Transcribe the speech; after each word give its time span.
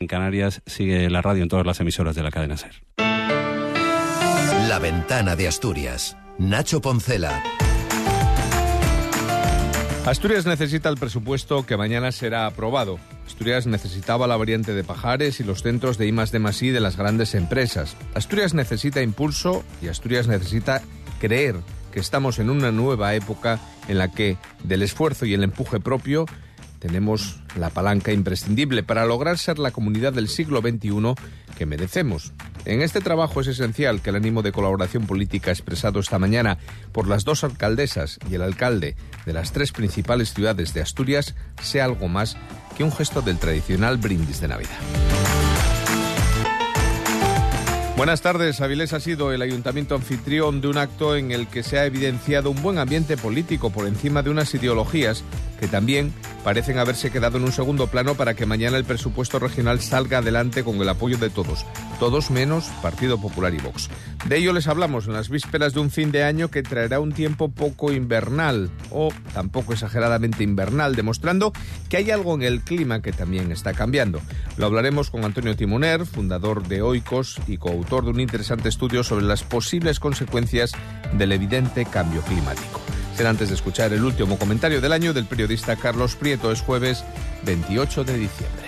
En 0.00 0.06
Canarias 0.06 0.62
sigue 0.64 1.10
la 1.10 1.22
radio 1.22 1.42
en 1.42 1.48
todas 1.48 1.66
las 1.66 1.80
emisoras 1.80 2.14
de 2.14 2.22
la 2.22 2.30
cadena 2.30 2.56
SER. 2.56 2.84
La 4.68 4.78
ventana 4.80 5.34
de 5.34 5.48
Asturias. 5.48 6.16
Nacho 6.38 6.80
Poncela. 6.80 7.42
Asturias 10.06 10.46
necesita 10.46 10.88
el 10.88 10.98
presupuesto 10.98 11.66
que 11.66 11.76
mañana 11.76 12.12
será 12.12 12.46
aprobado. 12.46 13.00
Asturias 13.26 13.66
necesitaba 13.66 14.28
la 14.28 14.36
variante 14.36 14.72
de 14.72 14.84
Pajares 14.84 15.40
y 15.40 15.44
los 15.44 15.64
centros 15.64 15.98
de 15.98 16.06
I 16.06 16.12
de 16.12 16.72
de 16.72 16.80
las 16.80 16.96
grandes 16.96 17.34
empresas. 17.34 17.96
Asturias 18.14 18.54
necesita 18.54 19.02
impulso 19.02 19.64
y 19.82 19.88
Asturias 19.88 20.28
necesita 20.28 20.80
creer 21.18 21.56
que 21.92 21.98
estamos 21.98 22.38
en 22.38 22.50
una 22.50 22.70
nueva 22.70 23.16
época 23.16 23.58
en 23.88 23.98
la 23.98 24.12
que 24.12 24.36
del 24.62 24.82
esfuerzo 24.82 25.26
y 25.26 25.34
el 25.34 25.42
empuje 25.42 25.80
propio 25.80 26.26
tenemos 26.78 27.40
la 27.56 27.70
palanca 27.70 28.12
imprescindible 28.12 28.82
para 28.82 29.06
lograr 29.06 29.38
ser 29.38 29.58
la 29.58 29.70
comunidad 29.70 30.12
del 30.12 30.28
siglo 30.28 30.60
XXI 30.60 31.14
que 31.56 31.66
merecemos. 31.66 32.32
En 32.64 32.82
este 32.82 33.00
trabajo 33.00 33.40
es 33.40 33.46
esencial 33.46 34.00
que 34.00 34.10
el 34.10 34.16
ánimo 34.16 34.42
de 34.42 34.52
colaboración 34.52 35.06
política 35.06 35.50
expresado 35.50 36.00
esta 36.00 36.18
mañana 36.18 36.58
por 36.92 37.08
las 37.08 37.24
dos 37.24 37.44
alcaldesas 37.44 38.18
y 38.30 38.34
el 38.34 38.42
alcalde 38.42 38.96
de 39.26 39.32
las 39.32 39.52
tres 39.52 39.72
principales 39.72 40.34
ciudades 40.34 40.74
de 40.74 40.82
Asturias 40.82 41.34
sea 41.62 41.84
algo 41.84 42.08
más 42.08 42.36
que 42.76 42.84
un 42.84 42.92
gesto 42.92 43.22
del 43.22 43.38
tradicional 43.38 43.96
brindis 43.96 44.40
de 44.40 44.48
Navidad. 44.48 44.78
Buenas 47.98 48.22
tardes. 48.22 48.60
Avilés 48.60 48.92
ha 48.92 49.00
sido 49.00 49.32
el 49.32 49.42
ayuntamiento 49.42 49.96
anfitrión 49.96 50.60
de 50.60 50.68
un 50.68 50.78
acto 50.78 51.16
en 51.16 51.32
el 51.32 51.48
que 51.48 51.64
se 51.64 51.80
ha 51.80 51.84
evidenciado 51.84 52.48
un 52.48 52.62
buen 52.62 52.78
ambiente 52.78 53.16
político 53.16 53.70
por 53.70 53.88
encima 53.88 54.22
de 54.22 54.30
unas 54.30 54.54
ideologías 54.54 55.24
que 55.58 55.68
también 55.68 56.12
parecen 56.44 56.78
haberse 56.78 57.10
quedado 57.10 57.38
en 57.38 57.44
un 57.44 57.52
segundo 57.52 57.88
plano 57.88 58.14
para 58.14 58.34
que 58.34 58.46
mañana 58.46 58.76
el 58.76 58.84
presupuesto 58.84 59.38
regional 59.38 59.80
salga 59.80 60.18
adelante 60.18 60.64
con 60.64 60.76
el 60.80 60.88
apoyo 60.88 61.18
de 61.18 61.30
todos, 61.30 61.66
todos 61.98 62.30
menos 62.30 62.66
Partido 62.82 63.20
Popular 63.20 63.52
y 63.54 63.58
Vox. 63.58 63.90
De 64.26 64.38
ello 64.38 64.52
les 64.52 64.66
hablamos 64.66 65.06
en 65.06 65.12
las 65.12 65.28
vísperas 65.28 65.74
de 65.74 65.80
un 65.80 65.90
fin 65.90 66.10
de 66.10 66.24
año 66.24 66.50
que 66.50 66.62
traerá 66.62 67.00
un 67.00 67.12
tiempo 67.12 67.50
poco 67.50 67.92
invernal 67.92 68.70
o 68.90 69.10
tampoco 69.32 69.72
exageradamente 69.72 70.42
invernal, 70.42 70.94
demostrando 70.94 71.52
que 71.88 71.98
hay 71.98 72.10
algo 72.10 72.34
en 72.34 72.42
el 72.42 72.62
clima 72.62 73.02
que 73.02 73.12
también 73.12 73.52
está 73.52 73.74
cambiando. 73.74 74.20
Lo 74.56 74.66
hablaremos 74.66 75.10
con 75.10 75.24
Antonio 75.24 75.56
Timoner, 75.56 76.06
fundador 76.06 76.66
de 76.66 76.82
Oikos 76.82 77.40
y 77.46 77.58
coautor 77.58 78.04
de 78.04 78.10
un 78.10 78.20
interesante 78.20 78.68
estudio 78.68 79.02
sobre 79.04 79.24
las 79.24 79.42
posibles 79.42 80.00
consecuencias 80.00 80.72
del 81.12 81.32
evidente 81.32 81.84
cambio 81.84 82.22
climático 82.22 82.80
antes 83.26 83.48
de 83.48 83.54
escuchar 83.54 83.92
el 83.92 84.04
último 84.04 84.38
comentario 84.38 84.80
del 84.80 84.92
año 84.92 85.12
del 85.12 85.26
periodista 85.26 85.76
Carlos 85.76 86.14
Prieto. 86.14 86.52
Es 86.52 86.62
jueves 86.62 87.04
28 87.44 88.04
de 88.04 88.18
diciembre. 88.18 88.66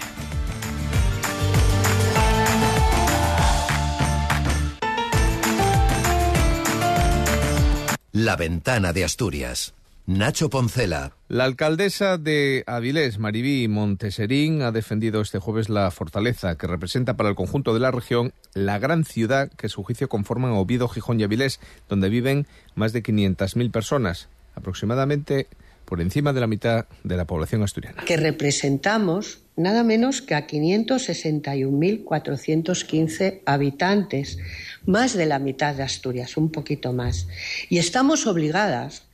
La 8.12 8.36
ventana 8.36 8.92
de 8.92 9.04
Asturias. 9.04 9.74
Nacho 10.06 10.50
Poncela. 10.50 11.12
La 11.28 11.44
alcaldesa 11.44 12.18
de 12.18 12.64
Avilés, 12.66 13.20
Maribí 13.20 13.68
Monteserín, 13.68 14.62
ha 14.62 14.72
defendido 14.72 15.20
este 15.20 15.38
jueves 15.38 15.68
la 15.68 15.88
fortaleza 15.92 16.56
que 16.58 16.66
representa 16.66 17.16
para 17.16 17.28
el 17.28 17.36
conjunto 17.36 17.72
de 17.72 17.80
la 17.80 17.92
región 17.92 18.32
la 18.52 18.80
gran 18.80 19.04
ciudad 19.04 19.50
que 19.52 19.68
su 19.68 19.84
juicio 19.84 20.08
conforman 20.08 20.50
Oviedo, 20.50 20.88
Gijón 20.88 21.20
y 21.20 21.22
Avilés, 21.22 21.60
donde 21.88 22.08
viven 22.08 22.48
más 22.74 22.92
de 22.92 23.04
500.000 23.04 23.70
personas 23.70 24.28
aproximadamente 24.54 25.48
por 25.84 26.00
encima 26.00 26.32
de 26.32 26.40
la 26.40 26.46
mitad 26.46 26.86
de 27.02 27.16
la 27.16 27.26
población 27.26 27.62
asturiana. 27.62 28.02
Que 28.04 28.16
representamos 28.16 29.42
nada 29.56 29.82
menos 29.82 30.22
que 30.22 30.34
a 30.34 30.46
561.415 30.46 33.40
habitantes, 33.44 34.38
más 34.86 35.14
de 35.14 35.26
la 35.26 35.38
mitad 35.38 35.74
de 35.74 35.82
Asturias, 35.82 36.36
un 36.36 36.52
poquito 36.52 36.92
más. 36.92 37.26
Y 37.68 37.78
estamos 37.78 38.26
obligadas 38.26 39.09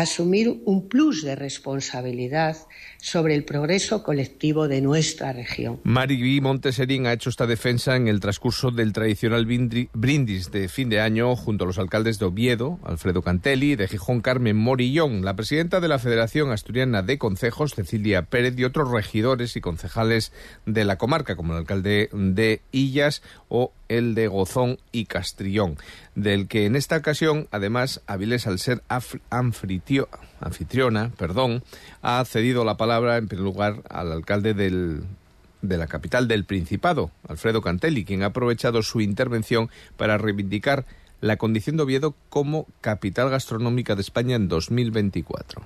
asumir 0.00 0.62
un 0.64 0.88
plus 0.88 1.22
de 1.22 1.36
responsabilidad 1.36 2.56
sobre 2.96 3.34
el 3.34 3.44
progreso 3.44 4.02
colectivo 4.02 4.66
de 4.66 4.80
nuestra 4.80 5.32
región. 5.34 5.80
Maribí 5.84 6.40
Monteserín 6.40 7.06
ha 7.06 7.12
hecho 7.12 7.28
esta 7.28 7.46
defensa 7.46 7.94
en 7.96 8.08
el 8.08 8.20
transcurso 8.20 8.70
del 8.70 8.94
tradicional 8.94 9.44
brindis 9.44 10.50
de 10.50 10.68
fin 10.68 10.88
de 10.88 11.00
año 11.00 11.36
junto 11.36 11.64
a 11.64 11.66
los 11.66 11.78
alcaldes 11.78 12.18
de 12.18 12.24
Oviedo, 12.24 12.78
Alfredo 12.84 13.20
Cantelli, 13.20 13.76
de 13.76 13.86
Gijón 13.86 14.22
Carmen 14.22 14.56
Morillón, 14.56 15.26
la 15.26 15.36
presidenta 15.36 15.80
de 15.80 15.88
la 15.88 15.98
Federación 15.98 16.52
Asturiana 16.52 17.02
de 17.02 17.18
Concejos, 17.18 17.74
Cecilia 17.74 18.22
Pérez, 18.22 18.54
y 18.56 18.64
otros 18.64 18.90
regidores 18.90 19.56
y 19.56 19.60
concejales 19.60 20.32
de 20.64 20.86
la 20.86 20.96
comarca, 20.96 21.36
como 21.36 21.52
el 21.52 21.58
alcalde 21.58 22.08
de 22.12 22.62
Illas 22.72 23.22
o 23.48 23.72
el 23.98 24.14
de 24.14 24.28
Gozón 24.28 24.78
y 24.90 25.06
Castrillón, 25.06 25.76
del 26.14 26.48
que 26.48 26.66
en 26.66 26.76
esta 26.76 26.96
ocasión, 26.96 27.48
además, 27.50 28.00
Avilés, 28.06 28.46
al 28.46 28.58
ser 28.58 28.82
anfitriona, 29.30 31.10
perdón, 31.16 31.62
ha 32.00 32.24
cedido 32.24 32.64
la 32.64 32.76
palabra 32.76 33.16
en 33.16 33.28
primer 33.28 33.44
lugar 33.44 33.82
al 33.88 34.12
alcalde 34.12 34.54
de 34.54 35.76
la 35.76 35.86
capital 35.86 36.28
del 36.28 36.44
Principado, 36.44 37.10
Alfredo 37.28 37.60
Cantelli, 37.60 38.04
quien 38.04 38.22
ha 38.22 38.26
aprovechado 38.26 38.82
su 38.82 39.00
intervención 39.00 39.70
para 39.96 40.18
reivindicar 40.18 40.86
la 41.20 41.36
condición 41.36 41.76
de 41.76 41.84
Oviedo 41.84 42.16
como 42.28 42.66
capital 42.80 43.30
gastronómica 43.30 43.94
de 43.94 44.02
España 44.02 44.36
en 44.36 44.48
2024. 44.48 45.62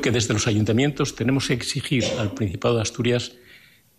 Que 0.00 0.10
desde 0.10 0.34
los 0.34 0.46
ayuntamientos 0.46 1.14
tenemos 1.16 1.48
que 1.48 1.54
exigir 1.54 2.04
al 2.18 2.32
Principado 2.32 2.76
de 2.76 2.82
Asturias 2.82 3.32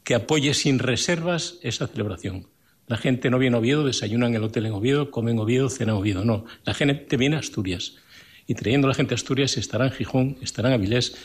que 0.04 0.16
apoye 0.16 0.54
sin 0.54 0.80
reservas 0.80 1.60
esa 1.62 1.88
celebración 1.88 2.48
la 2.88 2.98
gente 2.98 3.30
no 3.30 3.38
viene 3.38 3.58
a 3.58 3.60
Oviedo, 3.60 3.86
desayuna 3.86 4.28
en 4.28 4.36
el 4.36 4.44
hotel 4.44 4.66
en 4.66 4.72
Oviedo, 4.72 5.12
come 5.12 5.32
en 5.32 5.40
Oviedo, 5.40 5.70
cena 5.70 5.92
en 5.92 5.98
Oviedo. 5.98 6.24
No, 6.24 6.46
la 6.64 6.74
gente 6.74 7.18
viene 7.18 7.36
a 7.36 7.40
Asturias. 7.40 7.98
Y 8.48 8.56
trayendo 8.56 8.88
a 8.88 8.90
la 8.90 8.96
gente 8.96 9.14
a 9.14 9.16
Asturias 9.16 9.58
estarán 9.58 9.92
Gijón, 9.92 10.38
estarán 10.42 10.72
Avilés, 10.72 11.16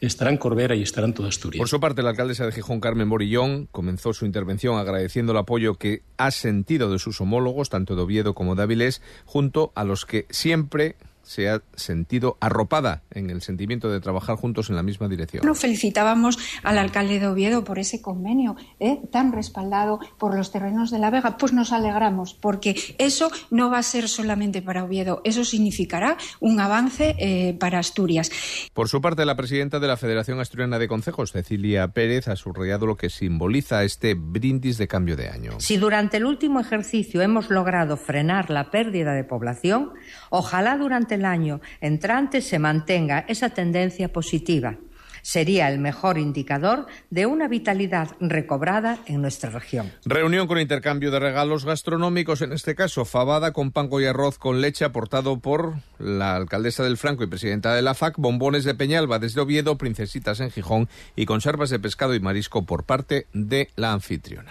estarán 0.00 0.36
Corbera 0.36 0.74
y 0.74 0.82
estarán 0.82 1.14
toda 1.14 1.28
Asturias. 1.28 1.60
Por 1.60 1.68
su 1.68 1.78
parte, 1.78 2.02
la 2.02 2.10
alcaldesa 2.10 2.44
de 2.44 2.50
Gijón, 2.50 2.80
Carmen 2.80 3.06
Morillón, 3.06 3.68
comenzó 3.70 4.12
su 4.12 4.26
intervención 4.26 4.78
agradeciendo 4.78 5.30
el 5.30 5.38
apoyo 5.38 5.76
que 5.76 6.02
ha 6.16 6.32
sentido 6.32 6.90
de 6.90 6.98
sus 6.98 7.20
homólogos, 7.20 7.70
tanto 7.70 7.94
de 7.94 8.02
Oviedo 8.02 8.34
como 8.34 8.56
de 8.56 8.64
Avilés, 8.64 9.00
junto 9.24 9.70
a 9.76 9.84
los 9.84 10.04
que 10.04 10.26
siempre 10.28 10.96
se 11.22 11.48
ha 11.48 11.62
sentido 11.74 12.36
arropada 12.40 13.02
en 13.10 13.30
el 13.30 13.42
sentimiento 13.42 13.90
de 13.90 14.00
trabajar 14.00 14.36
juntos 14.36 14.70
en 14.70 14.76
la 14.76 14.82
misma 14.82 15.08
dirección. 15.08 15.44
Nos 15.44 15.58
felicitábamos 15.58 16.38
al 16.62 16.78
alcalde 16.78 17.20
de 17.20 17.26
Oviedo 17.26 17.64
por 17.64 17.78
ese 17.78 18.00
convenio 18.02 18.56
¿eh? 18.80 19.00
tan 19.10 19.32
respaldado 19.32 20.00
por 20.18 20.34
los 20.34 20.50
terrenos 20.50 20.90
de 20.90 20.98
la 20.98 21.10
Vega. 21.10 21.36
Pues 21.36 21.52
nos 21.52 21.72
alegramos, 21.72 22.34
porque 22.34 22.76
eso 22.98 23.30
no 23.50 23.70
va 23.70 23.78
a 23.78 23.82
ser 23.82 24.08
solamente 24.08 24.62
para 24.62 24.84
Oviedo, 24.84 25.20
eso 25.24 25.44
significará 25.44 26.16
un 26.40 26.60
avance 26.60 27.14
eh, 27.18 27.56
para 27.58 27.78
Asturias. 27.78 28.30
Por 28.72 28.88
su 28.88 29.00
parte, 29.00 29.24
la 29.24 29.36
presidenta 29.36 29.80
de 29.80 29.88
la 29.88 29.96
Federación 29.96 30.40
Asturiana 30.40 30.78
de 30.78 30.88
Concejos, 30.88 31.32
Cecilia 31.32 31.88
Pérez, 31.88 32.28
ha 32.28 32.36
subrayado 32.36 32.86
lo 32.86 32.96
que 32.96 33.10
simboliza 33.10 33.84
este 33.84 34.14
brindis 34.14 34.78
de 34.78 34.88
cambio 34.88 35.16
de 35.16 35.28
año. 35.28 35.52
Si 35.58 35.76
durante 35.76 36.16
el 36.16 36.24
último 36.24 36.60
ejercicio 36.60 37.22
hemos 37.22 37.50
logrado 37.50 37.96
frenar 37.96 38.50
la 38.50 38.70
pérdida 38.70 39.14
de 39.14 39.24
población, 39.24 39.92
ojalá 40.30 40.76
durante 40.76 41.11
el 41.12 41.24
año 41.24 41.60
entrante 41.80 42.40
se 42.40 42.58
mantenga 42.58 43.24
esa 43.28 43.50
tendencia 43.50 44.12
positiva. 44.12 44.76
Sería 45.22 45.68
el 45.68 45.78
mejor 45.78 46.18
indicador 46.18 46.86
de 47.10 47.26
una 47.26 47.46
vitalidad 47.46 48.10
recobrada 48.20 48.98
en 49.06 49.22
nuestra 49.22 49.50
región. 49.50 49.92
Reunión 50.04 50.48
con 50.48 50.58
intercambio 50.58 51.12
de 51.12 51.20
regalos 51.20 51.64
gastronómicos, 51.64 52.42
en 52.42 52.52
este 52.52 52.74
caso 52.74 53.04
fabada 53.04 53.52
con 53.52 53.70
panco 53.70 54.00
y 54.00 54.06
arroz 54.06 54.38
con 54.38 54.60
leche 54.60 54.84
aportado 54.84 55.38
por 55.38 55.74
la 56.00 56.34
alcaldesa 56.34 56.82
del 56.82 56.96
Franco 56.96 57.22
y 57.22 57.28
presidenta 57.28 57.72
de 57.74 57.82
la 57.82 57.94
FAC, 57.94 58.16
bombones 58.18 58.64
de 58.64 58.74
Peñalba 58.74 59.20
desde 59.20 59.40
Oviedo, 59.40 59.78
princesitas 59.78 60.40
en 60.40 60.50
Gijón 60.50 60.88
y 61.14 61.24
conservas 61.24 61.70
de 61.70 61.78
pescado 61.78 62.16
y 62.16 62.20
marisco 62.20 62.66
por 62.66 62.82
parte 62.82 63.28
de 63.32 63.70
la 63.76 63.92
anfitriona. 63.92 64.50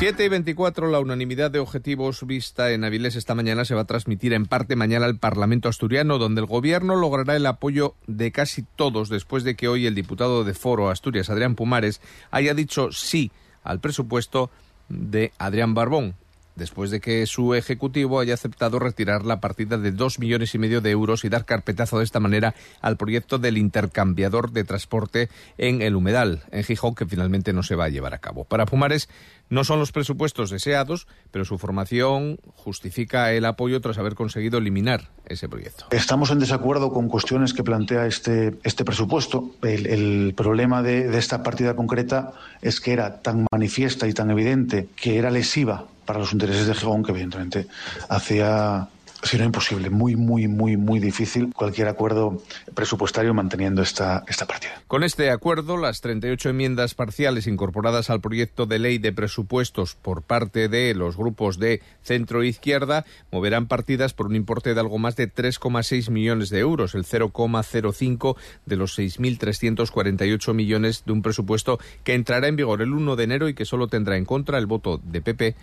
7 0.00 0.24
y 0.24 0.28
24, 0.30 0.88
la 0.88 0.98
unanimidad 0.98 1.50
de 1.50 1.58
objetivos 1.58 2.26
vista 2.26 2.70
en 2.70 2.84
Avilés 2.84 3.16
esta 3.16 3.34
mañana 3.34 3.66
se 3.66 3.74
va 3.74 3.82
a 3.82 3.86
transmitir 3.86 4.32
en 4.32 4.46
parte 4.46 4.74
mañana 4.74 5.04
al 5.04 5.18
Parlamento 5.18 5.68
asturiano, 5.68 6.16
donde 6.16 6.40
el 6.40 6.46
Gobierno 6.46 6.96
logrará 6.96 7.36
el 7.36 7.44
apoyo 7.44 7.96
de 8.06 8.32
casi 8.32 8.62
todos 8.62 9.10
después 9.10 9.44
de 9.44 9.56
que 9.56 9.68
hoy 9.68 9.86
el 9.86 9.94
diputado 9.94 10.42
de 10.42 10.54
Foro 10.54 10.88
Asturias, 10.88 11.28
Adrián 11.28 11.54
Pumares, 11.54 12.00
haya 12.30 12.54
dicho 12.54 12.92
sí 12.92 13.30
al 13.62 13.80
presupuesto 13.80 14.50
de 14.88 15.34
Adrián 15.36 15.74
Barbón, 15.74 16.14
después 16.56 16.90
de 16.90 17.00
que 17.00 17.26
su 17.26 17.54
ejecutivo 17.54 18.20
haya 18.20 18.34
aceptado 18.34 18.78
retirar 18.78 19.24
la 19.24 19.40
partida 19.40 19.78
de 19.78 19.92
dos 19.92 20.18
millones 20.18 20.54
y 20.54 20.58
medio 20.58 20.80
de 20.80 20.90
euros 20.90 21.24
y 21.24 21.28
dar 21.28 21.44
carpetazo 21.44 21.98
de 21.98 22.04
esta 22.04 22.20
manera 22.20 22.54
al 22.80 22.96
proyecto 22.96 23.38
del 23.38 23.58
intercambiador 23.58 24.52
de 24.52 24.64
transporte 24.64 25.28
en 25.58 25.82
el 25.82 25.96
humedal, 25.96 26.44
en 26.52 26.64
Gijón, 26.64 26.94
que 26.94 27.06
finalmente 27.06 27.52
no 27.52 27.62
se 27.62 27.76
va 27.76 27.84
a 27.84 27.88
llevar 27.88 28.14
a 28.14 28.18
cabo. 28.18 28.44
Para 28.44 28.66
Pumares 28.66 29.08
no 29.50 29.64
son 29.64 29.78
los 29.78 29.92
presupuestos 29.92 30.50
deseados, 30.50 31.06
pero 31.30 31.44
su 31.44 31.58
formación 31.58 32.38
justifica 32.54 33.32
el 33.32 33.44
apoyo 33.44 33.80
tras 33.80 33.98
haber 33.98 34.14
conseguido 34.14 34.58
eliminar 34.58 35.10
ese 35.26 35.48
proyecto. 35.48 35.86
Estamos 35.90 36.30
en 36.30 36.38
desacuerdo 36.38 36.92
con 36.92 37.08
cuestiones 37.08 37.52
que 37.52 37.62
plantea 37.62 38.06
este, 38.06 38.54
este 38.62 38.84
presupuesto. 38.84 39.50
El, 39.62 40.32
problema 40.36 40.82
de, 40.82 41.08
de 41.08 41.18
esta 41.18 41.42
partida 41.42 41.74
concreta 41.74 42.32
es 42.62 42.80
que 42.80 42.92
era 42.92 43.20
tan 43.20 43.46
manifiesta 43.50 44.06
y 44.06 44.12
tan 44.12 44.30
evidente 44.30 44.88
que 44.96 45.18
era 45.18 45.30
lesiva 45.30 45.86
para 46.06 46.18
los 46.18 46.32
intereses 46.32 46.66
de 46.66 46.74
Gijón 46.74 47.02
que 47.02 47.12
evidentemente 47.12 47.66
hacía 48.08 48.88
sino 49.22 49.44
imposible, 49.44 49.90
muy, 49.90 50.16
muy, 50.16 50.48
muy, 50.48 50.76
muy 50.76 50.98
difícil 50.98 51.52
cualquier 51.54 51.88
acuerdo 51.88 52.42
presupuestario 52.74 53.34
manteniendo 53.34 53.82
esta, 53.82 54.24
esta 54.26 54.46
partida. 54.46 54.82
Con 54.86 55.04
este 55.04 55.30
acuerdo, 55.30 55.76
las 55.76 56.00
38 56.00 56.50
enmiendas 56.50 56.94
parciales 56.94 57.46
incorporadas 57.46 58.10
al 58.10 58.20
proyecto 58.20 58.66
de 58.66 58.78
ley 58.78 58.98
de 58.98 59.12
presupuestos 59.12 59.94
por 59.94 60.22
parte 60.22 60.68
de 60.68 60.94
los 60.94 61.16
grupos 61.16 61.58
de 61.58 61.82
centro 62.02 62.42
e 62.42 62.48
izquierda 62.48 63.04
moverán 63.30 63.66
partidas 63.66 64.14
por 64.14 64.26
un 64.26 64.36
importe 64.36 64.74
de 64.74 64.80
algo 64.80 64.98
más 64.98 65.16
de 65.16 65.32
3,6 65.32 66.10
millones 66.10 66.50
de 66.50 66.60
euros, 66.60 66.94
el 66.94 67.04
0,05 67.04 68.36
de 68.66 68.76
los 68.76 68.98
6.348 68.98 70.54
millones 70.54 71.04
de 71.04 71.12
un 71.12 71.22
presupuesto 71.22 71.78
que 72.04 72.14
entrará 72.14 72.48
en 72.48 72.56
vigor 72.56 72.82
el 72.82 72.92
1 72.92 73.16
de 73.16 73.24
enero 73.24 73.48
y 73.48 73.54
que 73.54 73.64
solo 73.64 73.88
tendrá 73.88 74.16
en 74.16 74.24
contra 74.24 74.58
el 74.58 74.66
voto 74.66 75.00
de 75.02 75.20
PP 75.20 75.56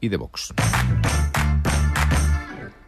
y 0.00 0.08
de 0.08 0.16
Vox. 0.16 0.52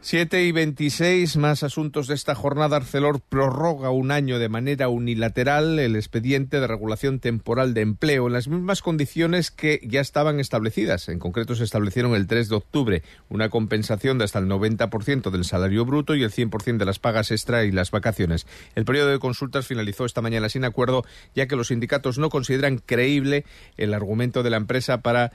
7 0.00 0.44
y 0.44 0.52
26, 0.52 1.36
más 1.38 1.64
asuntos 1.64 2.06
de 2.06 2.14
esta 2.14 2.36
jornada. 2.36 2.76
Arcelor 2.76 3.20
prorroga 3.20 3.90
un 3.90 4.12
año 4.12 4.38
de 4.38 4.48
manera 4.48 4.88
unilateral 4.88 5.80
el 5.80 5.96
expediente 5.96 6.60
de 6.60 6.68
regulación 6.68 7.18
temporal 7.18 7.74
de 7.74 7.80
empleo 7.80 8.28
en 8.28 8.32
las 8.32 8.46
mismas 8.46 8.80
condiciones 8.80 9.50
que 9.50 9.80
ya 9.82 10.00
estaban 10.00 10.38
establecidas. 10.38 11.08
En 11.08 11.18
concreto, 11.18 11.56
se 11.56 11.64
establecieron 11.64 12.14
el 12.14 12.28
3 12.28 12.48
de 12.48 12.54
octubre 12.54 13.02
una 13.28 13.48
compensación 13.48 14.18
de 14.18 14.24
hasta 14.24 14.38
el 14.38 14.46
90% 14.46 15.30
del 15.30 15.44
salario 15.44 15.84
bruto 15.84 16.14
y 16.14 16.22
el 16.22 16.30
100% 16.30 16.78
de 16.78 16.84
las 16.84 17.00
pagas 17.00 17.32
extra 17.32 17.64
y 17.64 17.72
las 17.72 17.90
vacaciones. 17.90 18.46
El 18.76 18.84
periodo 18.84 19.08
de 19.08 19.18
consultas 19.18 19.66
finalizó 19.66 20.04
esta 20.04 20.22
mañana 20.22 20.48
sin 20.48 20.64
acuerdo, 20.64 21.04
ya 21.34 21.48
que 21.48 21.56
los 21.56 21.68
sindicatos 21.68 22.18
no 22.18 22.30
consideran 22.30 22.78
creíble 22.78 23.44
el 23.76 23.92
argumento 23.92 24.44
de 24.44 24.50
la 24.50 24.58
empresa 24.58 25.02
para 25.02 25.32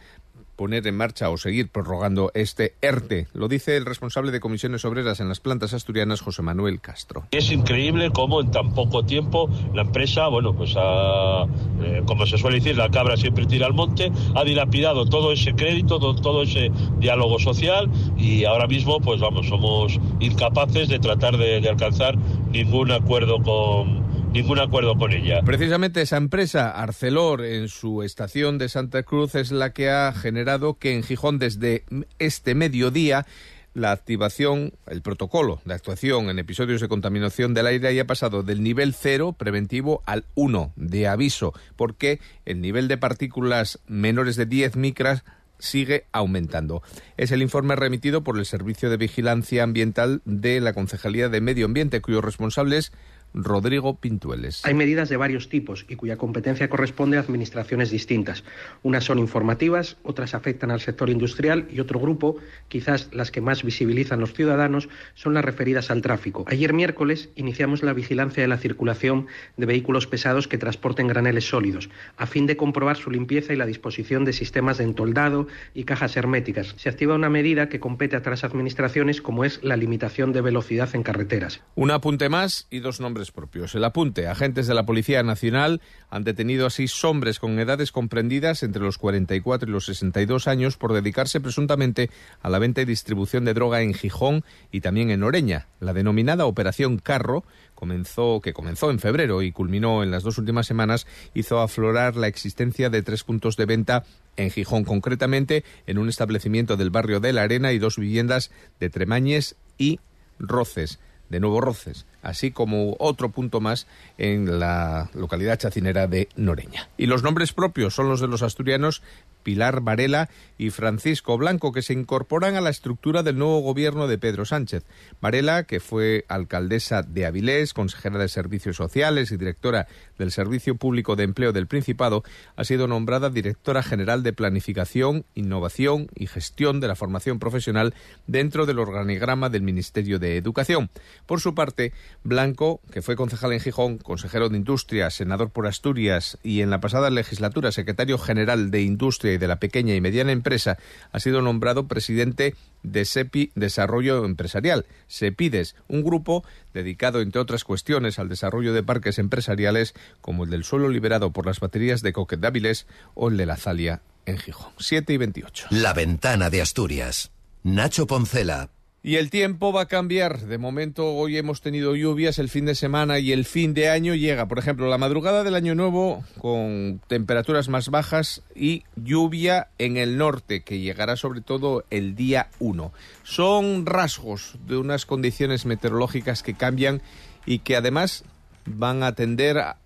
poner 0.56 0.86
en 0.88 0.96
marcha 0.96 1.30
o 1.30 1.38
seguir 1.38 1.70
prorrogando 1.70 2.32
este 2.34 2.76
ERTE. 2.82 3.28
Lo 3.34 3.48
dice 3.48 3.78
el 3.78 3.86
responsable 3.86 4.32
de 4.32 4.40
comisiones 4.40 4.86
obreras 4.86 5.20
en 5.20 5.30
las 5.30 5.40
plantas 5.40 5.74
asturianas, 5.74 6.22
José 6.22 6.42
Manuel 6.42 6.82
Castro. 6.82 7.24
Es 7.32 7.52
increíble 7.52 8.12
cómo 8.12 8.42
en 8.42 8.52
tan 8.52 8.74
poco 8.74 9.04
tiempo 9.06 9.50
la 9.74 9.82
empresa, 9.82 10.28
bueno, 10.28 10.54
pues 10.54 10.74
ha, 10.78 11.44
eh, 11.82 12.02
como 12.06 12.26
se 12.26 12.38
suele 12.38 12.58
decir, 12.58 12.78
la 12.78 12.90
cabra 12.90 13.18
siempre 13.18 13.46
tira 13.46 13.66
al 13.68 13.74
monte, 13.74 14.12
ha 14.36 14.44
dilapidado 14.44 15.06
todo 15.06 15.32
ese 15.32 15.54
crédito, 15.54 16.00
todo, 16.00 16.44
ese 16.44 16.72
diálogo 17.00 17.40
social 17.40 17.90
y 18.18 18.46
ahora 18.46 18.68
mismo, 18.68 19.00
pues 19.00 19.20
vamos, 19.20 19.48
somos 19.48 20.00
incapaces 20.20 20.90
de 20.90 21.00
tratar 21.00 21.38
de 21.38 21.68
alcanzar 21.68 22.18
ningún 22.52 22.92
acuerdo 22.92 23.42
con 23.42 24.03
ningún 24.34 24.60
acuerdo 24.60 24.98
con 24.98 25.14
ella. 25.14 25.42
Precisamente 25.44 26.02
esa 26.02 26.18
empresa, 26.18 26.72
Arcelor, 26.72 27.46
en 27.46 27.70
su 27.70 28.02
estación 28.02 28.58
de 28.58 28.68
Santa 28.68 29.04
Cruz, 29.04 29.36
es 29.36 29.52
la 29.52 29.74
que 29.74 29.92
ha 29.92 30.12
generado 30.12 30.80
que 30.80 30.96
en 30.96 31.04
Gijón 31.04 31.38
desde 31.38 31.86
este 32.18 32.56
mediodía 32.56 33.28
la 33.76 33.92
activación, 33.92 34.74
el 34.88 35.02
protocolo 35.02 35.62
de 35.66 35.74
actuación 35.76 36.30
en 36.30 36.40
episodios 36.40 36.82
de 36.82 36.88
contaminación 36.88 37.54
del 37.54 37.68
aire 37.68 37.88
haya 37.88 38.06
pasado 38.06 38.44
del 38.44 38.62
nivel 38.62 38.94
cero 38.94 39.34
preventivo 39.38 40.02
al 40.06 40.26
1 40.36 40.74
de 40.76 41.08
aviso, 41.08 41.54
porque 41.76 42.20
el 42.46 42.60
nivel 42.62 42.88
de 42.88 42.98
partículas 42.98 43.80
menores 43.88 44.36
de 44.36 44.46
10 44.46 44.76
micras 44.76 45.24
sigue 45.60 46.06
aumentando. 46.12 46.84
Es 47.18 47.32
el 47.32 47.42
informe 47.42 47.76
remitido 47.76 48.24
por 48.24 48.38
el 48.38 48.46
Servicio 48.46 48.90
de 48.90 48.98
Vigilancia 48.98 49.64
Ambiental 49.64 50.22
de 50.26 50.60
la 50.60 50.74
Concejalía 50.74 51.30
de 51.30 51.42
Medio 51.42 51.66
Ambiente, 51.66 52.02
cuyos 52.02 52.24
responsables 52.24 52.92
Rodrigo 53.34 53.96
Pintueles. 53.96 54.66
Hay 54.66 54.74
medidas 54.74 55.10
de 55.10 55.18
varios 55.18 55.50
tipos 55.50 55.86
y 55.90 55.96
cuya 55.96 56.18
competencia 56.18 56.70
corresponde 56.70 57.18
a 57.18 57.22
administraciones 57.22 57.90
distintas. 57.92 58.44
Unas 58.84 59.04
son 59.04 59.20
informativas, 59.20 59.98
otras 60.04 60.34
afectan 60.34 60.72
al 60.72 60.80
sector 60.80 61.10
industrial 61.10 61.68
y 61.72 61.80
otro 61.80 62.00
grupo, 62.00 62.38
quizás 62.68 63.10
las 63.12 63.32
que 63.32 63.42
más 63.42 63.64
visibilizan 63.64 64.20
los 64.20 64.34
ciudadanos, 64.34 64.90
son 65.16 65.34
las 65.34 65.46
referidas 65.46 65.92
al 65.92 66.02
tráfico. 66.02 66.46
Ayer 66.48 66.74
miércoles 66.74 67.30
iniciamos 67.36 67.84
la 67.84 67.94
vigilancia 67.94 68.44
de 68.44 68.48
la 68.48 68.58
circulación 68.58 69.28
de 69.58 69.66
vehículos 69.66 70.08
pesados 70.08 70.48
que 70.48 70.58
transporten 70.58 71.08
graneles 71.08 71.48
sólidos, 71.48 71.90
a 72.18 72.28
fin 72.28 72.46
de 72.48 72.58
comprobar 72.58 72.98
su 72.98 73.10
limpieza 73.10 73.54
y 73.54 73.58
la 73.58 73.66
disposición 73.66 74.26
de 74.26 74.34
sistemas 74.34 74.78
de 74.78 74.84
entoldado 74.84 75.48
y 75.74 75.86
cajas 75.86 76.16
herméticas. 76.18 76.76
Se 76.78 76.90
activa 76.90 77.16
una 77.16 77.30
medida 77.30 77.70
que 77.70 77.80
compete 77.80 78.16
a 78.16 78.20
otras 78.20 78.44
administraciones 78.44 79.22
como 79.22 79.44
es 79.46 79.64
la 79.64 79.78
limitación 79.78 80.34
de 80.34 80.42
velocidad 80.42 80.90
en 80.94 81.04
carreteras. 81.04 81.62
Un 81.76 81.92
apunte 81.92 82.30
más 82.30 82.68
y 82.70 82.80
dos 82.80 83.00
nombres 83.00 83.23
propios. 83.32 83.76
El 83.76 83.84
apunte. 83.84 84.28
Agentes 84.28 84.68
de 84.68 84.74
la 84.74 84.86
Policía 84.86 85.24
Nacional 85.24 85.82
han 86.10 86.24
detenido 86.24 86.66
a 86.66 86.70
seis 86.70 87.04
hombres 87.04 87.40
con 87.40 87.58
edades 87.60 87.92
comprendidas 87.92 88.64
entre 88.64 88.82
los 88.82 88.98
44 88.98 89.70
y 89.70 89.72
los 89.72 89.86
62 89.86 90.48
años 90.48 90.78
por 90.78 90.94
dedicarse 90.94 91.40
presuntamente 91.40 92.10
a 92.42 92.50
la 92.50 92.60
venta 92.60 92.82
y 92.82 92.86
distribución 92.86 93.46
de 93.46 93.54
droga 93.54 93.82
en 93.82 93.94
Gijón 93.94 94.44
y 94.72 94.82
también 94.82 95.10
en 95.12 95.24
Oreña. 95.24 95.68
La 95.80 95.94
denominada 95.94 96.46
Operación 96.46 96.98
Carro 96.98 97.44
comenzó, 97.76 98.40
que 98.42 98.54
comenzó 98.54 98.92
en 98.92 99.00
febrero 99.00 99.42
y 99.42 99.52
culminó 99.52 100.04
en 100.04 100.12
las 100.12 100.24
dos 100.24 100.38
últimas 100.38 100.68
semanas, 100.68 101.06
hizo 101.34 101.60
aflorar 101.60 102.16
la 102.16 102.28
existencia 102.28 102.90
de 102.90 103.04
tres 103.04 103.24
puntos 103.24 103.58
de 103.58 103.66
venta 103.66 104.04
en 104.38 104.52
Gijón, 104.52 104.84
concretamente 104.84 105.64
en 105.86 105.98
un 105.98 106.10
establecimiento 106.10 106.78
del 106.78 106.90
barrio 106.90 107.20
de 107.20 107.34
La 107.34 107.44
Arena 107.44 107.72
y 107.74 107.80
dos 107.80 107.98
viviendas 107.98 108.52
de 108.80 108.90
Tremañes 108.90 109.56
y 109.78 110.00
Roces 110.40 111.00
de 111.30 111.40
Nuevo 111.40 111.62
Roces, 111.62 112.06
así 112.24 112.52
como 112.52 112.96
otro 113.00 113.30
punto 113.30 113.62
más 113.62 113.88
en 114.18 114.60
la 114.60 115.10
localidad 115.14 115.60
chacinera 115.60 116.08
de 116.08 116.30
Noreña. 116.36 116.90
Y 116.98 117.06
los 117.06 117.22
nombres 117.22 117.54
propios 117.54 117.94
son 117.94 118.10
los 118.10 118.20
de 118.20 118.28
los 118.28 118.42
asturianos 118.42 119.04
Pilar 119.44 119.82
Varela 119.82 120.30
y 120.58 120.70
Francisco 120.70 121.38
Blanco, 121.38 121.72
que 121.72 121.82
se 121.82 121.94
incorporan 121.94 122.56
a 122.56 122.62
la 122.62 122.70
estructura 122.70 123.24
del 123.24 123.38
nuevo 123.38 123.60
gobierno 123.60 124.08
de 124.08 124.18
Pedro 124.18 124.46
Sánchez. 124.46 124.86
Varela, 125.22 125.64
que 125.64 125.80
fue 125.80 126.26
alcaldesa 126.30 127.04
de 127.04 127.26
Avilés, 127.26 127.74
consejera 127.74 128.18
de 128.18 128.30
Servicios 128.30 128.78
Sociales 128.78 129.32
y 129.32 129.38
directora 129.38 129.88
del 130.18 130.32
Servicio 130.32 130.76
Público 130.76 131.16
de 131.16 131.24
Empleo 131.24 131.52
del 131.52 131.68
Principado, 131.68 132.24
ha 132.56 132.64
sido 132.64 132.88
nombrada 132.88 133.30
directora 133.30 133.84
general 133.84 134.24
de 134.24 134.34
Planificación, 134.34 135.26
Innovación 135.36 136.08
y 136.16 136.28
Gestión 136.28 136.80
de 136.80 136.88
la 136.88 136.96
Formación 136.96 137.40
Profesional 137.40 137.94
dentro 138.26 138.66
del 138.66 138.80
organigrama 138.80 139.50
del 139.50 139.62
Ministerio 139.62 140.20
de 140.20 140.38
Educación. 140.38 140.90
Por 141.26 141.42
su 141.42 141.54
parte, 141.54 141.92
Blanco, 142.24 142.82
que 142.92 143.02
fue 143.02 143.16
concejal 143.16 143.54
en 143.54 143.60
Gijón, 143.60 143.98
consejero 143.98 144.50
de 144.50 144.58
Industria, 144.58 145.10
senador 145.10 145.50
por 145.50 145.68
Asturias 145.68 146.38
y 146.44 146.62
en 146.62 146.70
la 146.70 146.80
pasada 146.80 147.10
legislatura 147.10 147.72
secretario 147.72 148.18
general 148.18 148.72
de 148.72 148.82
Industria 148.82 149.38
de 149.38 149.48
la 149.48 149.60
pequeña 149.60 149.96
y 149.96 150.02
mediana 150.02 150.32
empresa, 150.32 150.78
ha 151.12 151.20
sido 151.20 151.42
nombrado 151.42 151.88
presidente 151.88 152.56
de 152.84 153.06
SEPI 153.06 153.52
Desarrollo 153.56 154.26
Empresarial, 154.26 154.86
SEPIDES, 155.08 155.76
un 155.88 156.04
grupo 156.04 156.44
dedicado, 156.74 157.22
entre 157.22 157.42
otras 157.42 157.64
cuestiones, 157.64 158.20
al 158.20 158.30
desarrollo 158.30 158.74
de 158.74 158.84
parques 158.84 159.20
empresariales 159.20 159.94
como 160.22 160.44
el 160.44 160.50
del 160.50 160.64
suelo 160.64 160.90
liberado 160.90 161.32
por 161.32 161.46
las 161.46 161.60
baterías 161.60 162.02
de 162.02 162.14
Coquet 162.14 162.40
Dáviles 162.40 162.88
o 163.14 163.30
el 163.30 163.38
de 163.38 163.46
la 163.46 163.58
Zalia 163.58 164.02
en 164.26 164.38
Gijón. 164.38 164.72
7 164.78 165.14
y 165.14 165.18
28. 165.18 165.68
La 165.72 165.94
ventana 165.94 166.50
de 166.50 166.62
Asturias. 166.62 167.32
Nacho 167.64 168.08
Poncela, 168.08 168.70
y 169.06 169.18
el 169.18 169.30
tiempo 169.30 169.74
va 169.74 169.82
a 169.82 169.88
cambiar. 169.88 170.40
De 170.40 170.58
momento 170.58 171.14
hoy 171.14 171.38
hemos 171.38 171.60
tenido 171.60 171.94
lluvias 171.94 172.40
el 172.40 172.48
fin 172.48 172.66
de 172.66 172.74
semana 172.74 173.20
y 173.20 173.34
el 173.34 173.44
fin 173.44 173.74
de 173.74 173.90
año 173.90 174.16
llega. 174.16 174.48
Por 174.48 174.60
ejemplo, 174.60 174.88
la 174.88 174.98
madrugada 174.98 175.44
del 175.44 175.56
año 175.56 175.76
nuevo 175.76 176.24
con 176.40 177.02
temperaturas 177.08 177.68
más 177.68 177.90
bajas 177.90 178.42
y 178.56 178.84
lluvia 178.96 179.68
en 179.78 179.98
el 179.98 180.18
norte 180.18 180.64
que 180.64 180.80
llegará 180.80 181.18
sobre 181.18 181.42
todo 181.42 181.84
el 181.90 182.16
día 182.16 182.48
1. 182.60 182.94
Son 183.24 183.86
rasgos 183.86 184.56
de 184.66 184.78
unas 184.78 185.06
condiciones 185.06 185.66
meteorológicas 185.66 186.42
que 186.42 186.54
cambian 186.54 187.02
y 187.46 187.60
que 187.60 187.76
además 187.76 188.24
van 188.66 189.04
a 189.04 189.16
tender 189.16 189.58
a, 189.60 189.78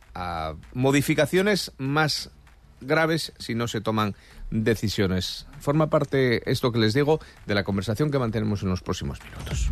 modificaciones 0.74 1.72
más 1.78 2.32
graves 2.82 3.34
si 3.38 3.54
no 3.54 3.68
se 3.68 3.82
toman 3.82 4.16
decisiones. 4.52 5.48
Forma 5.60 5.90
parte 5.90 6.50
esto 6.50 6.72
que 6.72 6.80
les 6.80 6.94
digo 6.94 7.20
de 7.46 7.56
la 7.56 7.64
conversación 7.64 8.12
que 8.12 8.20
mantenemos 8.20 8.64
en 8.64 8.70
los 8.70 8.82
próximos 8.82 9.20
minutos. 9.24 9.72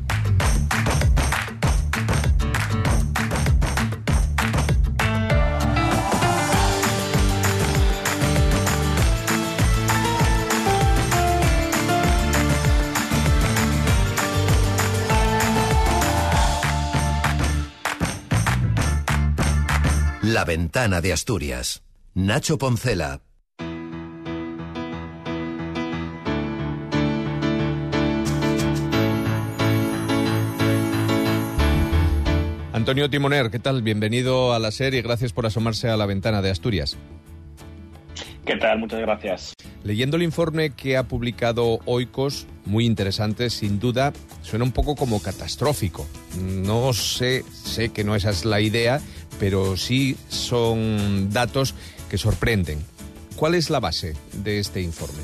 La 20.35 20.43
ventana 20.43 20.99
de 20.99 21.13
Asturias. 21.13 21.83
Nacho 22.13 22.57
Poncela, 22.57 23.21
Antonio 32.85 33.09
Timoner, 33.09 33.49
¿qué 33.49 33.57
tal? 33.57 33.81
Bienvenido 33.81 34.53
a 34.53 34.59
la 34.59 34.69
serie. 34.69 35.01
Gracias 35.01 35.33
por 35.33 35.47
asomarse 35.47 35.89
a 35.89 35.97
la 35.97 36.05
ventana 36.05 36.43
de 36.43 36.51
Asturias. 36.51 36.95
¿Qué 38.45 38.57
tal? 38.57 38.77
Muchas 38.77 38.99
gracias. 38.99 39.53
Leyendo 39.83 40.17
el 40.17 40.21
informe 40.21 40.69
que 40.69 40.95
ha 40.95 41.01
publicado 41.01 41.79
Oikos, 41.85 42.45
muy 42.63 42.85
interesante, 42.85 43.49
sin 43.49 43.79
duda, 43.79 44.13
suena 44.43 44.65
un 44.65 44.71
poco 44.71 44.95
como 44.95 45.19
catastrófico. 45.19 46.05
No 46.39 46.93
sé, 46.93 47.43
sé 47.51 47.89
que 47.89 48.03
no 48.03 48.15
esa 48.15 48.29
es 48.29 48.45
la 48.45 48.61
idea, 48.61 49.01
pero 49.39 49.77
sí 49.77 50.15
son 50.29 51.31
datos 51.31 51.73
que 52.07 52.19
sorprenden. 52.19 52.77
¿Cuál 53.35 53.55
es 53.55 53.71
la 53.71 53.79
base 53.79 54.13
de 54.43 54.59
este 54.59 54.83
informe? 54.83 55.23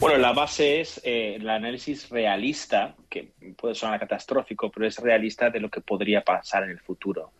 Bueno, 0.00 0.16
la 0.18 0.32
base 0.32 0.80
es 0.80 1.00
eh, 1.04 1.36
el 1.40 1.48
análisis 1.48 2.08
realista, 2.08 2.94
que 3.10 3.30
puede 3.56 3.74
sonar 3.74 3.98
catastrófico, 3.98 4.70
pero 4.70 4.86
es 4.86 4.96
realista 4.98 5.50
de 5.50 5.58
lo 5.58 5.68
que 5.68 5.80
podría 5.80 6.22
pasar 6.22 6.62
en 6.62 6.70
el 6.70 6.78
futuro. 6.78 7.32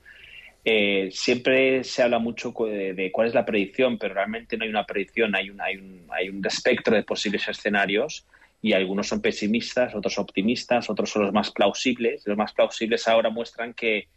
Eh, 0.65 1.09
siempre 1.13 1.85
se 1.85 2.03
habla 2.03 2.19
mucho 2.19 2.53
de, 2.53 3.11
cuál 3.13 3.29
es 3.29 3.35
la 3.35 3.45
predicción, 3.45 3.97
pero 3.97 4.15
realmente 4.15 4.57
no 4.57 4.65
hay 4.65 4.71
una 4.71 4.85
predicción, 4.85 5.37
hay 5.37 5.51
un, 5.51 5.61
hay 5.61 5.77
un, 5.77 6.07
hay 6.11 6.29
un 6.29 6.45
espectro 6.45 6.97
de 6.97 7.05
posibles 7.05 7.47
escenarios 7.47 8.27
y 8.61 8.73
algunos 8.73 9.07
son 9.07 9.23
pesimistas, 9.23 9.95
otros 9.95 10.19
optimistas, 10.19 10.91
otros 10.91 11.11
son 11.11 11.23
los 11.23 11.33
más 11.33 11.53
plausibles. 11.53 12.27
Los 12.27 12.37
más 12.37 12.53
plausibles 12.53 13.07
ahora 13.07 13.31
muestran 13.31 13.73
que, 13.73 14.09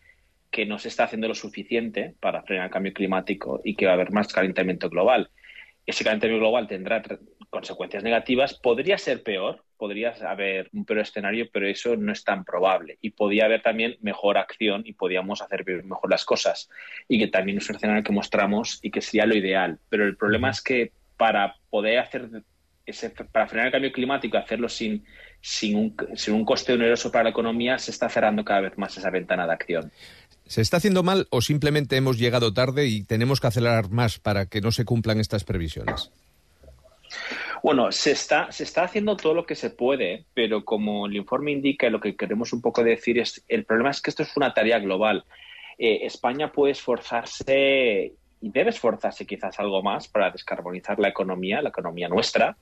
que 0.49 0.65
no 0.65 0.79
se 0.79 0.87
está 0.87 1.03
haciendo 1.03 1.27
lo 1.27 1.35
suficiente 1.35 2.15
para 2.19 2.41
frenar 2.41 2.65
el 2.65 2.71
cambio 2.71 2.93
climático 2.93 3.61
y 3.63 3.75
que 3.75 3.85
va 3.85 3.91
a 3.91 3.95
haber 3.95 4.11
más 4.11 4.33
calentamiento 4.33 4.89
global. 4.89 5.29
Ese 5.85 6.03
calentamiento 6.03 6.39
global 6.39 6.67
tendrá 6.67 7.03
consecuencias 7.51 8.03
negativas. 8.03 8.55
Podría 8.55 8.97
ser 8.97 9.21
peor, 9.21 9.63
podría 9.77 10.15
haber 10.27 10.69
un 10.73 10.85
peor 10.85 11.01
escenario, 11.01 11.47
pero 11.51 11.67
eso 11.67 11.95
no 11.95 12.11
es 12.11 12.23
tan 12.23 12.43
probable. 12.43 12.97
Y 13.01 13.11
podría 13.11 13.45
haber 13.45 13.61
también 13.61 13.97
mejor 14.01 14.39
acción 14.39 14.81
y 14.85 14.93
podíamos 14.93 15.43
hacer 15.43 15.63
mejor 15.83 16.09
las 16.09 16.25
cosas. 16.25 16.69
Y 17.07 17.19
que 17.19 17.27
también 17.27 17.59
es 17.59 17.69
un 17.69 17.75
escenario 17.75 18.03
que 18.03 18.13
mostramos 18.13 18.79
y 18.81 18.89
que 18.89 19.01
sería 19.01 19.27
lo 19.27 19.35
ideal. 19.35 19.77
Pero 19.89 20.05
el 20.05 20.17
problema 20.17 20.49
es 20.49 20.61
que 20.61 20.93
para 21.17 21.55
poder 21.69 21.99
hacer 21.99 22.29
ese, 22.85 23.11
para 23.11 23.47
frenar 23.47 23.67
el 23.67 23.71
cambio 23.71 23.91
climático, 23.91 24.37
hacerlo 24.37 24.69
sin, 24.69 25.03
sin, 25.41 25.75
un, 25.75 25.95
sin 26.15 26.33
un 26.33 26.45
coste 26.45 26.73
oneroso 26.73 27.11
para 27.11 27.25
la 27.25 27.29
economía, 27.29 27.77
se 27.77 27.91
está 27.91 28.09
cerrando 28.09 28.43
cada 28.43 28.61
vez 28.61 28.77
más 28.77 28.97
esa 28.97 29.11
ventana 29.11 29.45
de 29.45 29.53
acción. 29.53 29.91
¿Se 30.45 30.61
está 30.61 30.77
haciendo 30.77 31.03
mal 31.03 31.27
o 31.29 31.41
simplemente 31.41 31.95
hemos 31.95 32.17
llegado 32.17 32.53
tarde 32.53 32.87
y 32.87 33.03
tenemos 33.03 33.39
que 33.39 33.47
acelerar 33.47 33.89
más 33.89 34.19
para 34.19 34.47
que 34.47 34.61
no 34.61 34.71
se 34.71 34.85
cumplan 34.85 35.19
estas 35.19 35.43
previsiones? 35.43 36.11
Bueno, 37.63 37.91
se 37.91 38.11
está, 38.11 38.51
se 38.51 38.63
está 38.63 38.83
haciendo 38.83 39.15
todo 39.15 39.35
lo 39.35 39.45
que 39.45 39.55
se 39.55 39.69
puede, 39.69 40.25
pero 40.33 40.65
como 40.65 41.05
el 41.05 41.15
informe 41.15 41.51
indica, 41.51 41.89
lo 41.89 41.99
que 41.99 42.15
queremos 42.15 42.53
un 42.53 42.61
poco 42.61 42.83
decir 42.83 43.19
es, 43.19 43.43
el 43.47 43.65
problema 43.65 43.91
es 43.91 44.01
que 44.01 44.09
esto 44.09 44.23
es 44.23 44.35
una 44.35 44.53
tarea 44.53 44.79
global. 44.79 45.25
Eh, 45.77 45.99
España 46.03 46.51
puede 46.51 46.71
esforzarse 46.71 48.13
y 48.41 48.49
debe 48.49 48.71
esforzarse 48.71 49.27
quizás 49.27 49.59
algo 49.59 49.83
más 49.83 50.07
para 50.07 50.31
descarbonizar 50.31 50.99
la 50.99 51.09
economía, 51.09 51.61
la 51.61 51.69
economía 51.69 52.09
nuestra, 52.09 52.57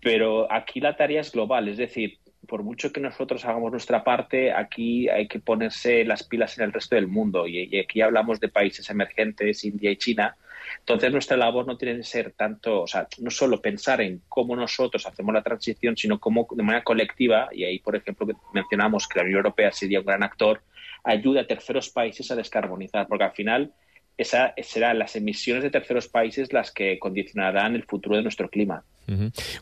pero 0.00 0.50
aquí 0.50 0.80
la 0.80 0.96
tarea 0.96 1.20
es 1.20 1.30
global, 1.30 1.68
es 1.68 1.76
decir, 1.76 2.18
por 2.46 2.62
mucho 2.62 2.92
que 2.92 3.00
nosotros 3.00 3.44
hagamos 3.44 3.70
nuestra 3.70 4.02
parte, 4.02 4.52
aquí 4.52 5.08
hay 5.08 5.28
que 5.28 5.38
ponerse 5.38 6.04
las 6.04 6.24
pilas 6.24 6.58
en 6.58 6.64
el 6.64 6.72
resto 6.72 6.96
del 6.96 7.06
mundo. 7.06 7.46
Y, 7.46 7.78
aquí 7.78 8.00
hablamos 8.00 8.40
de 8.40 8.48
países 8.48 8.88
emergentes, 8.90 9.64
India 9.64 9.90
y 9.90 9.96
China. 9.96 10.36
Entonces, 10.80 11.12
nuestra 11.12 11.36
labor 11.36 11.66
no 11.66 11.76
tiene 11.76 11.98
que 11.98 12.04
ser 12.04 12.32
tanto, 12.32 12.82
o 12.82 12.86
sea, 12.86 13.06
no 13.18 13.30
solo 13.30 13.60
pensar 13.60 14.00
en 14.00 14.22
cómo 14.28 14.56
nosotros 14.56 15.06
hacemos 15.06 15.34
la 15.34 15.42
transición, 15.42 15.96
sino 15.96 16.18
cómo 16.18 16.46
de 16.50 16.62
manera 16.62 16.82
colectiva, 16.82 17.48
y 17.52 17.64
ahí, 17.64 17.78
por 17.78 17.94
ejemplo, 17.94 18.26
mencionamos 18.52 19.06
que 19.06 19.18
la 19.18 19.24
Unión 19.24 19.38
Europea 19.38 19.70
sería 19.70 20.00
un 20.00 20.06
gran 20.06 20.22
actor, 20.22 20.62
ayuda 21.04 21.42
a 21.42 21.46
terceros 21.46 21.90
países 21.90 22.30
a 22.30 22.36
descarbonizar, 22.36 23.06
porque 23.06 23.24
al 23.24 23.32
final 23.32 23.72
esa 24.16 24.54
serán 24.62 24.98
las 24.98 25.16
emisiones 25.16 25.62
de 25.62 25.70
terceros 25.70 26.08
países 26.08 26.52
las 26.52 26.70
que 26.70 26.98
condicionarán 26.98 27.74
el 27.74 27.84
futuro 27.84 28.16
de 28.16 28.22
nuestro 28.22 28.48
clima. 28.48 28.84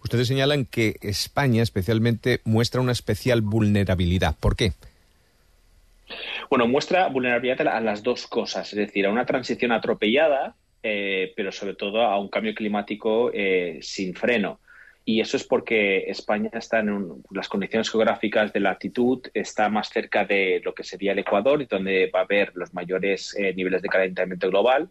Ustedes 0.02 0.28
señalan 0.28 0.64
que 0.64 0.97
España 1.00 1.62
especialmente 1.62 2.40
muestra 2.44 2.80
una 2.80 2.92
especial 2.92 3.40
vulnerabilidad. 3.40 4.37
¿Por 4.38 4.56
qué? 4.56 4.73
Bueno, 6.49 6.66
muestra 6.66 7.09
vulnerabilidad 7.09 7.68
a 7.68 7.80
las 7.80 8.02
dos 8.02 8.26
cosas, 8.26 8.73
es 8.73 8.78
decir, 8.78 9.06
a 9.06 9.11
una 9.11 9.26
transición 9.26 9.73
atropellada, 9.73 10.54
eh, 10.82 11.32
pero 11.37 11.52
sobre 11.52 11.75
todo 11.75 12.02
a 12.02 12.18
un 12.18 12.28
cambio 12.28 12.54
climático 12.54 13.30
eh, 13.32 13.78
sin 13.82 14.14
freno. 14.14 14.61
Y 15.04 15.20
eso 15.20 15.37
es 15.37 15.44
porque 15.44 16.11
España 16.11 16.50
está 16.52 16.80
en 16.80 17.23
las 17.30 17.49
condiciones 17.49 17.90
geográficas 17.90 18.52
de 18.52 18.61
latitud, 18.61 19.26
está 19.35 19.68
más 19.68 19.88
cerca 19.88 20.25
de 20.25 20.61
lo 20.64 20.75
que 20.75 20.85
sería 20.85 21.12
el 21.12 21.18
Ecuador 21.18 21.62
y 21.62 21.66
donde 21.66 22.11
va 22.14 22.20
a 22.20 22.25
haber 22.25 22.52
los 22.54 22.75
mayores 22.75 23.35
eh, 23.37 23.54
niveles 23.54 23.82
de 23.82 23.88
calentamiento 23.88 24.49
global. 24.50 24.88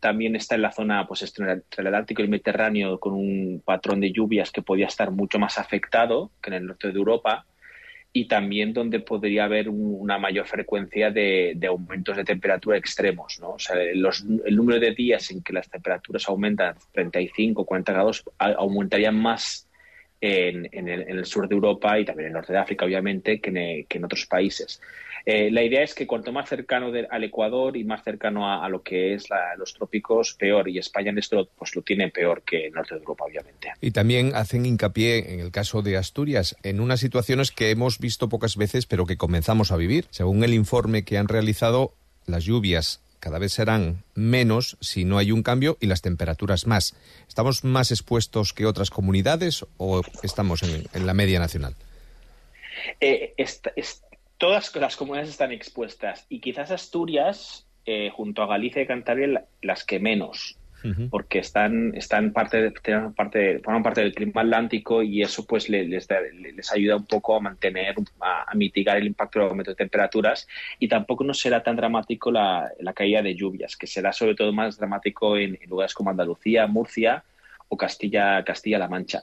También 0.00 0.36
está 0.36 0.54
en 0.54 0.62
la 0.62 0.72
zona 0.72 1.06
pues, 1.06 1.22
entre 1.22 1.62
el 1.76 1.86
Atlántico 1.86 2.22
y 2.22 2.24
el 2.24 2.30
Mediterráneo 2.30 3.00
con 3.00 3.14
un 3.14 3.62
patrón 3.64 4.00
de 4.00 4.12
lluvias 4.12 4.50
que 4.50 4.62
podría 4.62 4.86
estar 4.86 5.10
mucho 5.10 5.38
más 5.38 5.58
afectado 5.58 6.30
que 6.42 6.50
en 6.50 6.54
el 6.54 6.66
norte 6.66 6.88
de 6.88 6.98
Europa 6.98 7.44
y 8.12 8.26
también 8.26 8.72
donde 8.72 9.00
podría 9.00 9.44
haber 9.44 9.68
una 9.68 10.18
mayor 10.18 10.46
frecuencia 10.46 11.10
de, 11.10 11.58
aumentos 11.68 12.16
de 12.16 12.24
temperatura 12.24 12.76
extremos. 12.76 13.38
¿no? 13.40 13.50
O 13.50 13.58
sea, 13.58 13.80
el 13.80 14.56
número 14.56 14.80
de 14.80 14.92
días 14.92 15.30
en 15.30 15.42
que 15.42 15.52
las 15.52 15.68
temperaturas 15.68 16.28
aumentan 16.28 16.74
35, 16.92 17.64
40 17.64 17.92
grados 17.92 18.24
aumentarían 18.38 19.14
más 19.14 19.67
en, 20.20 20.88
el, 20.88 21.24
sur 21.24 21.48
de 21.48 21.54
Europa 21.54 21.98
y 21.98 22.04
también 22.04 22.26
en 22.26 22.30
el 22.30 22.34
norte 22.34 22.52
de 22.52 22.58
África, 22.58 22.84
obviamente, 22.84 23.40
que 23.40 23.86
en, 23.88 24.04
otros 24.04 24.26
países. 24.26 24.80
Eh, 25.24 25.50
la 25.50 25.62
idea 25.62 25.82
es 25.82 25.94
que 25.94 26.06
cuanto 26.06 26.32
más 26.32 26.48
cercano 26.48 26.90
al 27.10 27.24
Ecuador 27.24 27.76
y 27.76 27.84
más 27.84 28.02
cercano 28.02 28.50
a, 28.50 28.66
lo 28.68 28.82
que 28.82 29.14
es 29.14 29.26
los 29.58 29.74
trópicos, 29.74 30.34
peor. 30.34 30.68
Y 30.68 30.78
España 30.78 31.10
en 31.10 31.18
esto 31.18 31.48
pues, 31.56 31.76
lo 31.76 31.82
tiene 31.82 32.08
peor 32.08 32.42
que 32.42 32.66
el 32.66 32.72
norte 32.72 32.94
de 32.94 33.00
Europa, 33.00 33.24
obviamente. 33.26 33.72
Y 33.80 33.90
también 33.90 34.34
hacen 34.34 34.64
hincapié, 34.64 35.34
en 35.34 35.40
el 35.40 35.50
caso 35.50 35.82
de 35.82 35.96
Asturias, 35.96 36.56
en 36.62 36.80
unas 36.80 37.00
situaciones 37.00 37.50
que 37.50 37.70
hemos 37.70 37.98
visto 37.98 38.28
pocas 38.28 38.56
veces, 38.56 38.86
pero 38.86 39.04
que 39.04 39.16
comenzamos 39.18 39.70
a 39.70 39.76
vivir. 39.76 40.06
Según 40.10 40.42
el 40.44 40.54
informe 40.54 41.04
que 41.04 41.18
han 41.18 41.28
realizado, 41.28 41.92
las 42.26 42.44
lluvias 42.44 43.02
cada 43.20 43.38
vez 43.38 43.52
serán 43.52 44.04
menos 44.14 44.76
si 44.80 45.04
no 45.04 45.18
hay 45.18 45.32
un 45.32 45.42
cambio 45.42 45.76
y 45.80 45.86
las 45.86 46.02
temperaturas 46.02 46.66
más. 46.66 46.94
¿Estamos 47.28 47.64
más 47.64 47.90
expuestos 47.90 48.52
que 48.52 48.66
otras 48.66 48.90
comunidades 48.90 49.66
o 49.76 50.02
estamos 50.22 50.62
en, 50.62 51.06
la 51.06 51.14
media 51.14 51.38
nacional? 51.38 51.74
Eh, 53.00 53.34
todas 54.38 54.74
las 54.76 54.96
comunidades 54.96 55.30
están 55.30 55.52
expuestas 55.52 56.26
y 56.28 56.40
quizás 56.40 56.70
Asturias, 56.70 57.66
eh, 57.86 58.10
junto 58.10 58.42
a 58.42 58.46
Galicia 58.46 58.82
y 58.82 58.86
Cantabria, 58.86 59.44
las 59.62 59.84
que 59.84 59.98
menos 59.98 60.58
porque 61.10 61.40
están, 61.40 61.92
están 61.94 62.32
parte, 62.32 62.72
parte, 63.16 63.58
forman 63.60 63.82
parte 63.82 64.00
del 64.00 64.14
clima 64.14 64.42
atlántico 64.42 65.02
y 65.02 65.22
eso 65.22 65.44
pues 65.44 65.68
les, 65.68 65.88
les, 65.88 66.72
ayuda 66.72 66.96
un 66.96 67.06
poco 67.06 67.36
a 67.36 67.40
mantener, 67.40 67.96
a, 68.20 68.54
mitigar 68.54 68.96
el 68.96 69.06
impacto 69.06 69.40
del 69.40 69.48
aumento 69.48 69.72
de 69.72 69.76
temperaturas 69.76 70.46
y 70.78 70.88
tampoco 70.88 71.24
no 71.24 71.34
será 71.34 71.62
tan 71.62 71.76
dramático 71.76 72.30
la, 72.30 72.70
caída 72.94 73.22
de 73.22 73.34
lluvias, 73.34 73.76
que 73.76 73.86
será 73.86 74.12
sobre 74.12 74.34
todo 74.34 74.52
más 74.52 74.78
dramático 74.78 75.36
en, 75.36 75.58
lugares 75.68 75.94
como 75.94 76.10
Andalucía, 76.10 76.66
Murcia 76.66 77.24
o 77.70 77.76
Castilla, 77.76 78.42
Castilla-La 78.44 78.88
Mancha. 78.88 79.20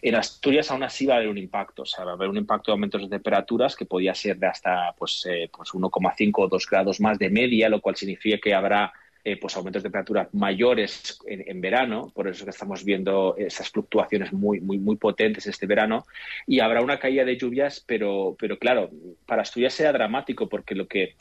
En 0.00 0.14
Asturias 0.14 0.70
aún 0.70 0.82
así 0.82 1.04
va 1.04 1.14
a 1.14 1.16
haber 1.18 1.28
un 1.28 1.38
impacto, 1.38 1.82
o 1.82 1.86
sea, 1.86 2.04
va 2.04 2.12
a 2.12 2.14
haber 2.14 2.28
un 2.28 2.38
impacto 2.38 2.70
de 2.70 2.74
aumentos 2.74 3.02
de 3.02 3.08
temperaturas 3.08 3.76
que 3.76 3.84
podría 3.84 4.14
ser 4.14 4.38
de 4.38 4.46
hasta 4.46 4.94
pues, 4.96 5.26
eh, 5.28 5.50
pues 5.54 5.70
1,5 5.70 6.32
o 6.36 6.48
2 6.48 6.66
grados 6.70 7.00
más 7.00 7.18
de 7.18 7.28
media, 7.28 7.68
lo 7.68 7.80
cual 7.80 7.96
significa 7.96 8.38
que 8.38 8.54
habrá 8.54 8.92
eh, 9.24 9.36
pues 9.36 9.56
aumentos 9.56 9.82
de 9.82 9.88
temperatura 9.88 10.28
mayores 10.32 11.18
en, 11.26 11.60
verano, 11.60 12.10
por 12.12 12.26
eso 12.26 12.44
que 12.44 12.50
estamos 12.50 12.84
viendo 12.84 13.36
esas 13.38 13.70
fluctuaciones 13.70 14.32
muy, 14.32 14.60
muy, 14.60 14.78
muy 14.78 14.96
potentes 14.96 15.46
este 15.46 15.66
verano, 15.66 16.06
y 16.46 16.58
habrá 16.58 16.82
una 16.82 16.98
caída 16.98 17.24
de 17.24 17.36
lluvias, 17.36 17.84
pero, 17.86 18.36
pero 18.38 18.58
claro, 18.58 18.90
para 19.24 19.42
Asturias 19.42 19.74
sea 19.74 19.92
dramático, 19.92 20.48
porque 20.48 20.74
lo 20.74 20.88
que, 20.88 21.14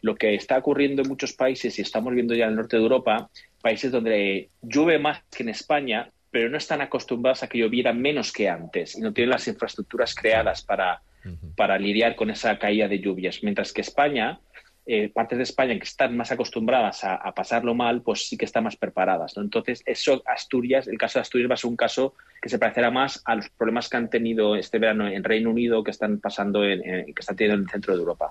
lo 0.00 0.14
que 0.14 0.34
está 0.34 0.56
ocurriendo 0.56 1.02
en 1.02 1.08
muchos 1.08 1.34
países, 1.34 1.78
y 1.78 1.82
estamos 1.82 2.14
viendo 2.14 2.34
ya 2.34 2.44
en 2.44 2.50
el 2.50 2.56
norte 2.56 2.76
de 2.76 2.82
Europa, 2.82 3.28
países 3.60 3.92
donde 3.92 4.48
llueve 4.62 4.98
más 4.98 5.22
que 5.24 5.42
en 5.42 5.50
España, 5.50 6.10
pero 6.30 6.48
no 6.48 6.56
están 6.56 6.80
acostumbrados 6.80 7.42
a 7.42 7.48
que 7.48 7.58
lloviera 7.58 7.92
menos 7.92 8.32
que 8.32 8.48
antes 8.48 8.96
y 8.96 9.00
no 9.00 9.12
tienen 9.12 9.30
las 9.30 9.46
infraestructuras 9.48 10.14
creadas 10.14 10.62
para, 10.62 11.02
para 11.56 11.78
lidiar 11.78 12.14
con 12.16 12.30
esa 12.30 12.58
caída 12.58 12.88
de 12.88 12.98
lluvias, 12.98 13.42
mientras 13.42 13.72
que 13.72 13.80
España 13.80 14.38
eh, 14.88 15.10
partes 15.12 15.36
de 15.36 15.42
España 15.42 15.76
que 15.76 15.84
están 15.84 16.16
más 16.16 16.30
acostumbradas 16.30 17.02
a, 17.02 17.32
pasarlo 17.34 17.74
mal, 17.74 18.02
pues 18.02 18.28
sí 18.28 18.36
que 18.36 18.44
están 18.44 18.62
más 18.62 18.76
preparadas. 18.76 19.36
Entonces, 19.36 19.82
eso 19.84 20.22
Asturias, 20.24 20.86
el 20.86 20.96
caso 20.96 21.18
de 21.18 21.22
Asturias 21.22 21.50
va 21.50 21.54
a 21.54 21.56
ser 21.56 21.70
un 21.70 21.76
caso 21.76 22.14
que 22.40 22.48
se 22.48 22.60
parecerá 22.60 22.92
más 22.92 23.20
a 23.24 23.34
los 23.34 23.48
problemas 23.48 23.88
que 23.88 23.96
han 23.96 24.08
tenido 24.08 24.54
este 24.54 24.78
verano 24.78 25.08
en 25.08 25.24
Reino 25.24 25.50
Unido, 25.50 25.82
que 25.82 25.90
están 25.90 26.20
pasando 26.20 26.64
en, 26.64 26.82
que 26.82 27.14
están 27.18 27.34
teniendo 27.34 27.56
en 27.56 27.64
el 27.64 27.70
centro 27.70 27.94
de 27.94 28.00
Europa. 28.00 28.30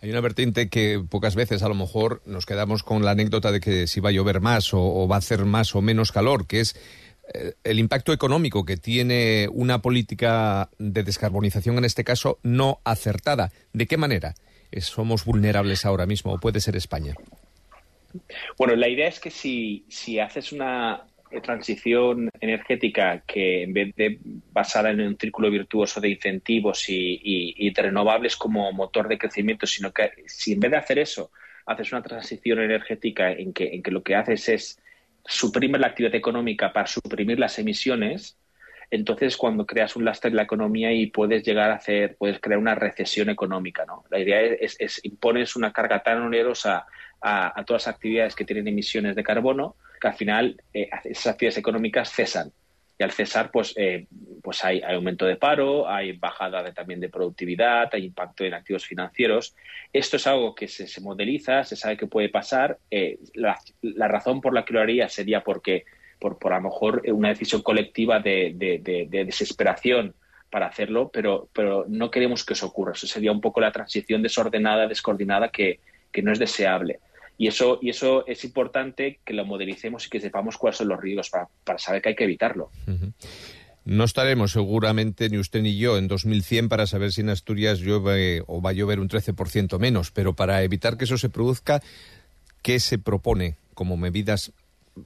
Hay 0.00 0.10
una 0.10 0.20
vertiente 0.20 0.68
que 0.68 1.02
pocas 1.10 1.34
veces 1.34 1.64
a 1.64 1.68
lo 1.68 1.74
mejor 1.74 2.22
nos 2.24 2.46
quedamos 2.46 2.84
con 2.84 3.04
la 3.04 3.10
anécdota 3.10 3.50
de 3.50 3.58
que 3.58 3.88
si 3.88 3.98
va 3.98 4.10
a 4.10 4.12
llover 4.12 4.40
más 4.40 4.72
o, 4.74 5.08
va 5.08 5.16
a 5.16 5.18
hacer 5.18 5.44
más 5.44 5.74
o 5.74 5.82
menos 5.82 6.12
calor, 6.12 6.46
que 6.46 6.60
es 6.60 6.76
eh, 7.34 7.54
el 7.64 7.80
impacto 7.80 8.12
económico 8.12 8.64
que 8.64 8.76
tiene 8.76 9.48
una 9.50 9.82
política 9.82 10.70
de 10.78 11.02
descarbonización, 11.02 11.78
en 11.78 11.84
este 11.84 12.04
caso, 12.04 12.38
no 12.44 12.78
acertada. 12.84 13.50
¿De 13.72 13.88
qué 13.88 13.96
manera 13.96 14.36
somos 14.80 15.24
vulnerables 15.24 15.84
ahora 15.84 16.06
mismo 16.06 16.32
o 16.32 16.38
puede 16.38 16.60
ser 16.60 16.76
España? 16.76 17.14
Bueno, 18.58 18.74
la 18.76 18.88
idea 18.88 19.08
es 19.08 19.20
que 19.20 19.30
si, 19.30 19.84
si 19.88 20.18
haces 20.18 20.52
una 20.52 21.06
transición 21.42 22.30
energética 22.40 23.22
que 23.26 23.64
en 23.64 23.72
vez 23.72 23.94
de 23.96 24.18
basada 24.52 24.90
en 24.90 25.00
un 25.00 25.18
círculo 25.18 25.50
virtuoso 25.50 26.00
de 26.00 26.10
incentivos 26.10 26.84
y, 26.88 27.70
de 27.70 27.82
renovables 27.82 28.36
como 28.36 28.72
motor 28.72 29.08
de 29.08 29.18
crecimiento, 29.18 29.66
sino 29.66 29.92
que 29.92 30.10
si 30.26 30.52
en 30.52 30.60
vez 30.60 30.70
de 30.70 30.76
hacer 30.76 30.98
eso 30.98 31.30
haces 31.66 31.92
una 31.92 32.02
transición 32.02 32.60
energética 32.60 33.32
en 33.32 33.52
que, 33.52 33.74
en 33.74 33.82
que 33.82 33.90
lo 33.90 34.02
que 34.02 34.14
haces 34.14 34.48
es 34.48 34.80
suprimir 35.24 35.80
la 35.80 35.88
actividad 35.88 36.14
económica 36.14 36.72
para 36.72 36.86
suprimir 36.86 37.40
las 37.40 37.58
emisiones, 37.58 38.38
entonces 38.90 39.36
cuando 39.36 39.66
creas 39.66 39.96
un 39.96 40.04
lastre 40.04 40.30
en 40.30 40.36
la 40.36 40.42
economía 40.42 40.92
y 40.92 41.06
puedes 41.06 41.42
llegar 41.42 41.70
a 41.70 41.76
hacer, 41.76 42.16
puedes 42.16 42.40
crear 42.40 42.58
una 42.58 42.74
recesión 42.74 43.30
económica, 43.30 43.84
¿no? 43.84 44.04
La 44.10 44.18
idea 44.18 44.40
es, 44.40 44.76
es 44.78 45.04
impones 45.04 45.56
una 45.56 45.72
carga 45.72 46.02
tan 46.02 46.22
onerosa 46.22 46.86
a, 47.20 47.64
todas 47.64 47.86
las 47.86 47.94
actividades 47.94 48.34
que 48.34 48.44
tienen 48.44 48.68
emisiones 48.68 49.16
de 49.16 49.22
carbono, 49.22 49.76
que 50.00 50.08
al 50.08 50.14
final 50.14 50.62
eh, 50.72 50.88
esas 51.04 51.28
actividades 51.28 51.58
económicas 51.58 52.12
cesan. 52.12 52.52
Y 52.98 53.02
al 53.02 53.10
cesar, 53.10 53.50
pues, 53.50 53.74
eh, 53.76 54.06
pues 54.42 54.64
hay, 54.64 54.80
aumento 54.80 55.26
de 55.26 55.36
paro, 55.36 55.86
hay 55.86 56.12
bajada 56.12 56.72
también 56.72 56.98
de 56.98 57.10
productividad, 57.10 57.90
hay 57.92 58.06
impacto 58.06 58.42
en 58.44 58.54
activos 58.54 58.86
financieros. 58.86 59.54
Esto 59.92 60.16
es 60.16 60.26
algo 60.26 60.54
que 60.54 60.66
se, 60.66 61.00
modeliza, 61.02 61.62
se 61.64 61.76
sabe 61.76 61.98
que 61.98 62.06
puede 62.06 62.30
pasar. 62.30 62.78
Eh, 62.90 63.18
la, 63.34 63.58
razón 64.08 64.40
por 64.40 64.54
la 64.54 64.64
que 64.64 64.72
lo 64.72 64.80
haría 64.80 65.10
sería 65.10 65.42
porque, 65.42 65.84
por, 66.18 66.38
por 66.38 66.52
a 66.52 66.56
lo 66.56 66.64
mejor, 66.64 67.02
una 67.06 67.28
decisión 67.30 67.62
colectiva 67.62 68.20
de, 68.20 68.54
de 68.56 69.24
desesperación 69.24 70.14
para 70.50 70.66
hacerlo, 70.66 71.10
pero, 71.12 71.48
pero 71.52 71.84
no 71.88 72.10
queremos 72.10 72.44
que 72.44 72.54
eso 72.54 72.66
ocurra. 72.66 72.92
Eso 72.92 73.06
sería 73.06 73.32
un 73.32 73.40
poco 73.40 73.60
la 73.60 73.72
transición 73.72 74.22
desordenada, 74.22 74.86
descoordinada 74.86 75.50
que, 75.50 75.80
que 76.12 76.22
no 76.22 76.32
es 76.32 76.38
deseable. 76.38 77.00
Y 77.38 77.48
eso, 77.48 77.78
y 77.82 77.90
eso 77.90 78.26
es 78.26 78.44
importante 78.44 79.20
que 79.24 79.34
lo 79.34 79.44
modelicemos 79.44 80.06
y 80.06 80.08
que 80.08 80.20
sepamos 80.20 80.56
cuáles 80.56 80.78
son 80.78 80.88
los 80.88 81.00
riesgos 81.00 81.30
para, 81.30 81.78
saber 81.78 82.00
que 82.00 82.08
hay 82.10 82.14
que 82.14 82.24
evitarlo. 82.24 82.70
No 83.84 84.04
estaremos 84.04 84.52
seguramente 84.52 85.28
ni 85.28 85.36
usted 85.36 85.60
ni 85.60 85.76
yo 85.76 85.98
en 85.98 86.08
2100 86.08 86.70
para 86.70 86.86
saber 86.86 87.12
si 87.12 87.20
en 87.20 87.28
Asturias 87.28 87.80
llueve 87.80 88.42
o 88.46 88.62
va 88.62 88.70
a 88.70 88.72
llover 88.72 89.00
un 89.00 89.08
13% 89.08 89.78
menos, 89.78 90.10
pero 90.10 90.34
para 90.34 90.62
evitar 90.62 90.96
que 90.96 91.04
eso 91.04 91.18
se 91.18 91.28
produzca, 91.28 91.82
¿qué 92.62 92.80
se 92.80 92.98
propone 92.98 93.56
como 93.74 93.98
medidas, 93.98 94.52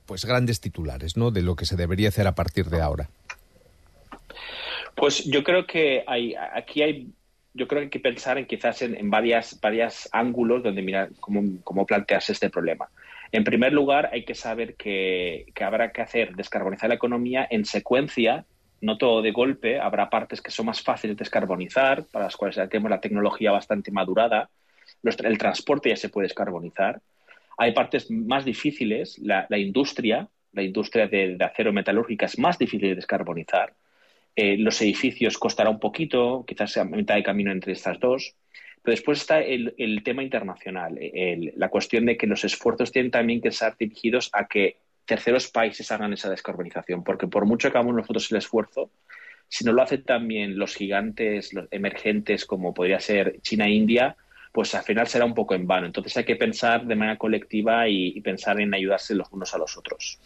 pues 0.06 0.24
grandes 0.24 0.60
titulares, 0.60 1.16
¿no? 1.16 1.30
De 1.30 1.42
lo 1.42 1.56
que 1.56 1.66
se 1.66 1.76
debería 1.76 2.08
hacer 2.08 2.26
a 2.26 2.34
partir 2.34 2.66
de 2.66 2.80
ahora. 2.80 3.08
Pues 4.96 5.24
yo 5.24 5.42
creo 5.42 5.66
que 5.66 6.04
hay, 6.06 6.34
aquí 6.34 6.82
hay 6.82 7.12
yo 7.52 7.66
creo 7.66 7.80
que 7.80 7.84
hay 7.84 7.90
que 7.90 8.00
pensar 8.00 8.38
en 8.38 8.46
quizás 8.46 8.80
en, 8.82 9.10
varias, 9.10 9.58
varias 9.60 10.08
ángulos 10.12 10.62
donde 10.62 10.82
mirar 10.82 11.10
cómo, 11.18 11.42
cómo 11.64 11.84
plantearse 11.84 12.32
este 12.32 12.48
problema. 12.48 12.88
En 13.32 13.44
primer 13.44 13.72
lugar, 13.72 14.10
hay 14.12 14.24
que 14.24 14.34
saber 14.34 14.74
que, 14.74 15.46
habrá 15.60 15.92
que 15.92 16.02
hacer 16.02 16.34
descarbonizar 16.34 16.88
la 16.88 16.96
economía 16.96 17.46
en 17.48 17.64
secuencia, 17.64 18.44
no 18.80 18.98
todo 18.98 19.22
de 19.22 19.30
golpe. 19.30 19.78
Habrá 19.78 20.10
partes 20.10 20.40
que 20.40 20.50
son 20.50 20.66
más 20.66 20.82
fáciles 20.82 21.16
de 21.16 21.20
descarbonizar, 21.20 22.04
para 22.10 22.26
las 22.26 22.36
cuales 22.36 22.56
ya 22.56 22.68
tenemos 22.68 22.90
la 22.90 23.00
tecnología 23.00 23.52
bastante 23.52 23.90
madurada. 23.92 24.50
el 25.02 25.38
transporte 25.38 25.90
ya 25.90 25.96
se 25.96 26.08
puede 26.08 26.26
descarbonizar. 26.26 27.00
Hay 27.60 27.72
partes 27.72 28.10
más 28.10 28.46
difíciles, 28.46 29.18
la, 29.18 29.46
industria, 29.58 30.26
la 30.52 30.62
industria 30.62 31.08
de, 31.08 31.36
acero 31.40 31.74
metalúrgica 31.74 32.24
es 32.24 32.38
más 32.38 32.58
difícil 32.58 32.88
de 32.88 32.94
descarbonizar. 32.94 33.74
Eh, 34.34 34.56
los 34.56 34.80
edificios 34.80 35.36
costará 35.36 35.68
un 35.68 35.78
poquito, 35.78 36.42
quizás 36.48 36.72
sea 36.72 36.84
mitad 36.84 37.16
de 37.16 37.22
camino 37.22 37.52
entre 37.52 37.74
estas 37.74 38.00
dos. 38.00 38.34
Pero 38.80 38.92
después 38.92 39.20
está 39.20 39.42
el, 39.42 39.74
tema 40.02 40.22
internacional, 40.22 40.98
la 41.54 41.68
cuestión 41.68 42.06
de 42.06 42.16
que 42.16 42.26
los 42.26 42.44
esfuerzos 42.44 42.92
tienen 42.92 43.10
también 43.10 43.42
que 43.42 43.52
ser 43.52 43.76
dirigidos 43.78 44.30
a 44.32 44.46
que 44.46 44.78
terceros 45.04 45.50
países 45.50 45.92
hagan 45.92 46.14
esa 46.14 46.30
descarbonización, 46.30 47.04
porque 47.04 47.26
por 47.26 47.44
mucho 47.44 47.70
que 47.70 47.76
hagamos 47.76 47.94
nosotros 47.94 48.32
el 48.32 48.38
esfuerzo, 48.38 48.90
si 49.48 49.66
no 49.66 49.74
lo 49.74 49.82
hacen 49.82 50.02
también 50.04 50.58
los 50.58 50.74
gigantes 50.74 51.52
los 51.52 51.68
emergentes 51.70 52.46
como 52.46 52.72
podría 52.72 53.00
ser 53.00 53.38
China 53.42 53.66
e 53.66 53.72
India, 53.72 54.16
pues 54.52 54.74
al 54.74 54.82
final 54.82 55.06
será 55.06 55.24
un 55.24 55.34
poco 55.34 55.54
en 55.54 55.66
vano. 55.66 55.86
Entonces 55.86 56.16
hay 56.16 56.24
que 56.24 56.36
pensar 56.36 56.86
de 56.86 56.96
manera 56.96 57.16
colectiva 57.16 57.88
y 57.88 58.20
pensar 58.20 58.60
en 58.60 58.74
ayudarse 58.74 59.14
los 59.14 59.28
unos 59.32 59.54
a 59.54 59.58
los 59.58 59.76
otros. 59.76 60.18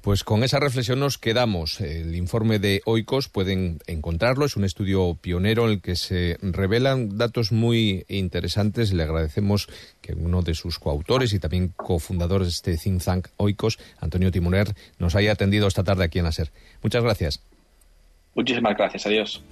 Pues 0.00 0.22
con 0.22 0.44
esa 0.44 0.60
reflexión 0.60 1.00
nos 1.00 1.18
quedamos. 1.18 1.80
El 1.80 2.14
informe 2.14 2.58
de 2.60 2.80
Oikos 2.84 3.28
pueden 3.28 3.80
encontrarlo. 3.86 4.44
Es 4.46 4.56
un 4.56 4.64
estudio 4.64 5.18
pionero 5.20 5.64
en 5.64 5.72
el 5.72 5.82
que 5.82 5.96
se 5.96 6.38
revelan 6.40 7.18
datos 7.18 7.50
muy 7.50 8.04
interesantes. 8.08 8.92
Le 8.92 9.02
agradecemos 9.02 9.68
que 10.00 10.14
uno 10.14 10.42
de 10.42 10.54
sus 10.54 10.78
coautores 10.78 11.32
y 11.32 11.40
también 11.40 11.72
cofundadores 11.76 12.46
de 12.46 12.72
este 12.72 12.76
think 12.76 13.02
tank 13.02 13.28
Oikos, 13.36 13.78
Antonio 14.00 14.30
Timoner, 14.30 14.68
nos 14.98 15.16
haya 15.16 15.32
atendido 15.32 15.66
esta 15.66 15.82
tarde 15.82 16.04
aquí 16.04 16.18
en 16.18 16.26
la 16.26 16.32
SER. 16.32 16.52
Muchas 16.82 17.02
gracias. 17.02 17.42
Muchísimas 18.34 18.76
gracias. 18.76 19.04
Adiós. 19.06 19.42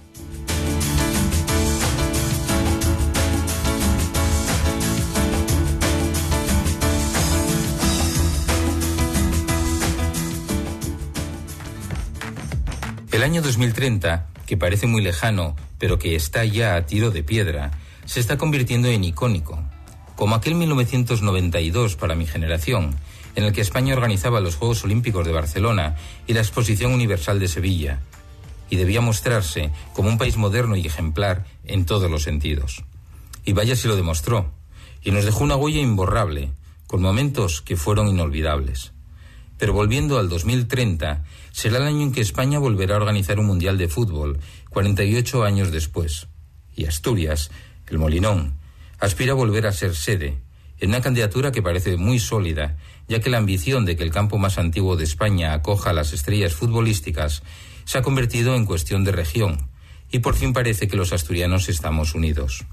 El 13.17 13.23
año 13.23 13.41
2030, 13.41 14.27
que 14.45 14.57
parece 14.57 14.85
muy 14.85 15.01
lejano, 15.01 15.55
pero 15.79 15.97
que 15.97 16.15
está 16.15 16.45
ya 16.45 16.75
a 16.75 16.85
tiro 16.85 17.09
de 17.09 17.23
piedra, 17.23 17.71
se 18.05 18.19
está 18.19 18.37
convirtiendo 18.37 18.89
en 18.89 19.03
icónico, 19.03 19.59
como 20.15 20.35
aquel 20.35 20.53
1992 20.53 21.95
para 21.95 22.13
mi 22.13 22.27
generación, 22.27 22.95
en 23.33 23.43
el 23.43 23.53
que 23.53 23.61
España 23.61 23.95
organizaba 23.95 24.39
los 24.39 24.55
Juegos 24.55 24.83
Olímpicos 24.83 25.25
de 25.25 25.31
Barcelona 25.31 25.95
y 26.27 26.33
la 26.33 26.41
Exposición 26.41 26.93
Universal 26.93 27.39
de 27.39 27.47
Sevilla, 27.47 28.01
y 28.69 28.75
debía 28.75 29.01
mostrarse 29.01 29.71
como 29.93 30.09
un 30.09 30.19
país 30.19 30.37
moderno 30.37 30.75
y 30.75 30.85
ejemplar 30.85 31.47
en 31.65 31.87
todos 31.87 32.11
los 32.11 32.21
sentidos. 32.21 32.83
Y 33.45 33.53
vaya 33.53 33.75
si 33.75 33.87
lo 33.87 33.95
demostró, 33.95 34.51
y 35.01 35.09
nos 35.09 35.25
dejó 35.25 35.43
una 35.43 35.55
huella 35.55 35.81
imborrable, 35.81 36.51
con 36.85 37.01
momentos 37.01 37.63
que 37.63 37.77
fueron 37.77 38.09
inolvidables. 38.09 38.91
Pero 39.57 39.73
volviendo 39.73 40.19
al 40.19 40.29
2030, 40.29 41.23
será 41.51 41.77
el 41.77 41.83
año 41.83 42.03
en 42.03 42.11
que 42.11 42.21
España 42.21 42.59
volverá 42.59 42.95
a 42.95 42.97
organizar 42.97 43.39
un 43.39 43.47
Mundial 43.47 43.77
de 43.77 43.87
Fútbol, 43.87 44.39
48 44.69 45.43
años 45.43 45.71
después. 45.71 46.27
Y 46.75 46.85
Asturias, 46.85 47.49
el 47.87 47.97
Molinón, 47.97 48.57
aspira 48.99 49.31
a 49.31 49.35
volver 49.35 49.65
a 49.65 49.71
ser 49.71 49.95
sede, 49.95 50.37
en 50.79 50.89
una 50.89 51.01
candidatura 51.01 51.51
que 51.51 51.63
parece 51.63 51.97
muy 51.97 52.19
sólida, 52.19 52.77
ya 53.07 53.19
que 53.19 53.29
la 53.29 53.37
ambición 53.37 53.85
de 53.85 53.95
que 53.95 54.03
el 54.03 54.11
campo 54.11 54.37
más 54.37 54.57
antiguo 54.57 54.95
de 54.95 55.05
España 55.05 55.53
acoja 55.53 55.89
a 55.89 55.93
las 55.93 56.13
estrellas 56.13 56.53
futbolísticas 56.53 57.41
se 57.85 57.97
ha 57.97 58.01
convertido 58.01 58.55
en 58.55 58.65
cuestión 58.65 59.03
de 59.03 59.11
región, 59.11 59.69
y 60.11 60.19
por 60.19 60.35
fin 60.35 60.53
parece 60.53 60.87
que 60.87 60.97
los 60.97 61.13
asturianos 61.13 61.69
estamos 61.69 62.13
unidos. 62.13 62.65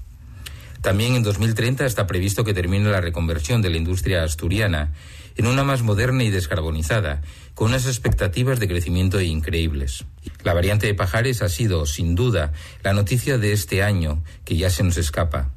También 0.81 1.15
en 1.15 1.23
2030 1.23 1.85
está 1.85 2.05
previsto 2.05 2.43
que 2.43 2.53
termine 2.53 2.91
la 2.91 3.01
reconversión 3.01 3.61
de 3.61 3.71
la 3.71 3.77
industria 3.77 4.23
asturiana 4.23 4.93
en 5.35 5.47
una 5.47 5.63
más 5.63 5.81
moderna 5.81 6.23
y 6.23 6.29
descarbonizada, 6.29 7.21
con 7.53 7.69
unas 7.69 7.87
expectativas 7.87 8.59
de 8.59 8.67
crecimiento 8.67 9.21
increíbles. 9.21 10.05
La 10.43 10.53
variante 10.53 10.87
de 10.87 10.93
Pajares 10.93 11.41
ha 11.41 11.49
sido, 11.49 11.85
sin 11.85 12.15
duda, 12.15 12.53
la 12.83 12.93
noticia 12.93 13.37
de 13.37 13.51
este 13.51 13.83
año 13.83 14.23
que 14.43 14.57
ya 14.57 14.69
se 14.69 14.83
nos 14.83 14.97
escapa. 14.97 15.51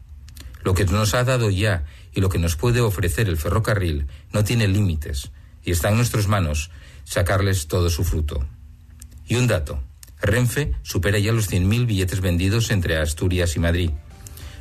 Lo 0.62 0.74
que 0.74 0.84
nos 0.84 1.14
ha 1.14 1.24
dado 1.24 1.50
ya 1.50 1.84
y 2.12 2.20
lo 2.20 2.28
que 2.28 2.38
nos 2.38 2.56
puede 2.56 2.80
ofrecer 2.80 3.28
el 3.28 3.36
ferrocarril 3.36 4.06
no 4.32 4.44
tiene 4.44 4.66
límites 4.66 5.30
y 5.64 5.70
está 5.70 5.90
en 5.90 5.96
nuestras 5.96 6.26
manos 6.26 6.70
sacarles 7.04 7.68
todo 7.68 7.90
su 7.90 8.04
fruto. 8.04 8.44
Y 9.26 9.36
un 9.36 9.46
dato. 9.46 9.82
Renfe 10.20 10.72
supera 10.82 11.18
ya 11.18 11.32
los 11.32 11.50
100.000 11.50 11.86
billetes 11.86 12.20
vendidos 12.20 12.70
entre 12.70 12.96
Asturias 12.96 13.54
y 13.56 13.60
Madrid. 13.60 13.90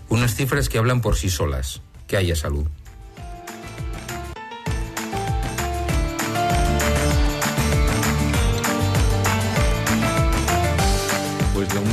Unas 0.10 0.36
cifras 0.36 0.70
que 0.70 0.78
hablan 0.78 1.02
por 1.02 1.16
sí 1.16 1.30
solas. 1.30 1.82
Que 2.08 2.18
haya 2.18 2.36
salud. 2.36 2.68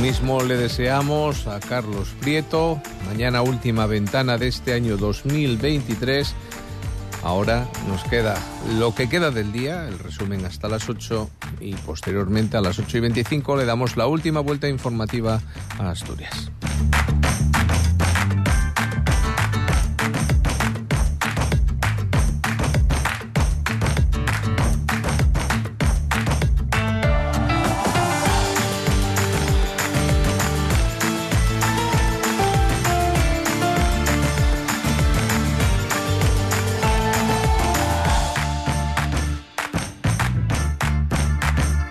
Mismo 0.01 0.41
le 0.41 0.57
deseamos 0.57 1.47
a 1.47 1.59
Carlos 1.59 2.09
Prieto. 2.21 2.81
Mañana 3.07 3.41
última 3.41 3.85
ventana 3.85 4.37
de 4.37 4.47
este 4.47 4.73
año 4.73 4.97
2023. 4.97 6.33
Ahora 7.23 7.67
nos 7.87 8.03
queda 8.03 8.35
lo 8.77 8.93
que 8.93 9.09
queda 9.09 9.31
del 9.31 9.51
día, 9.51 9.87
el 9.87 9.97
resumen 9.99 10.45
hasta 10.45 10.67
las 10.67 10.87
8 10.89 11.29
y 11.59 11.73
posteriormente 11.73 12.57
a 12.57 12.61
las 12.61 12.77
8 12.79 12.97
y 12.97 12.99
25 13.01 13.57
le 13.57 13.65
damos 13.65 13.97
la 13.97 14.07
última 14.07 14.39
vuelta 14.41 14.69
informativa 14.69 15.41
a 15.79 15.89
Asturias. 15.89 16.51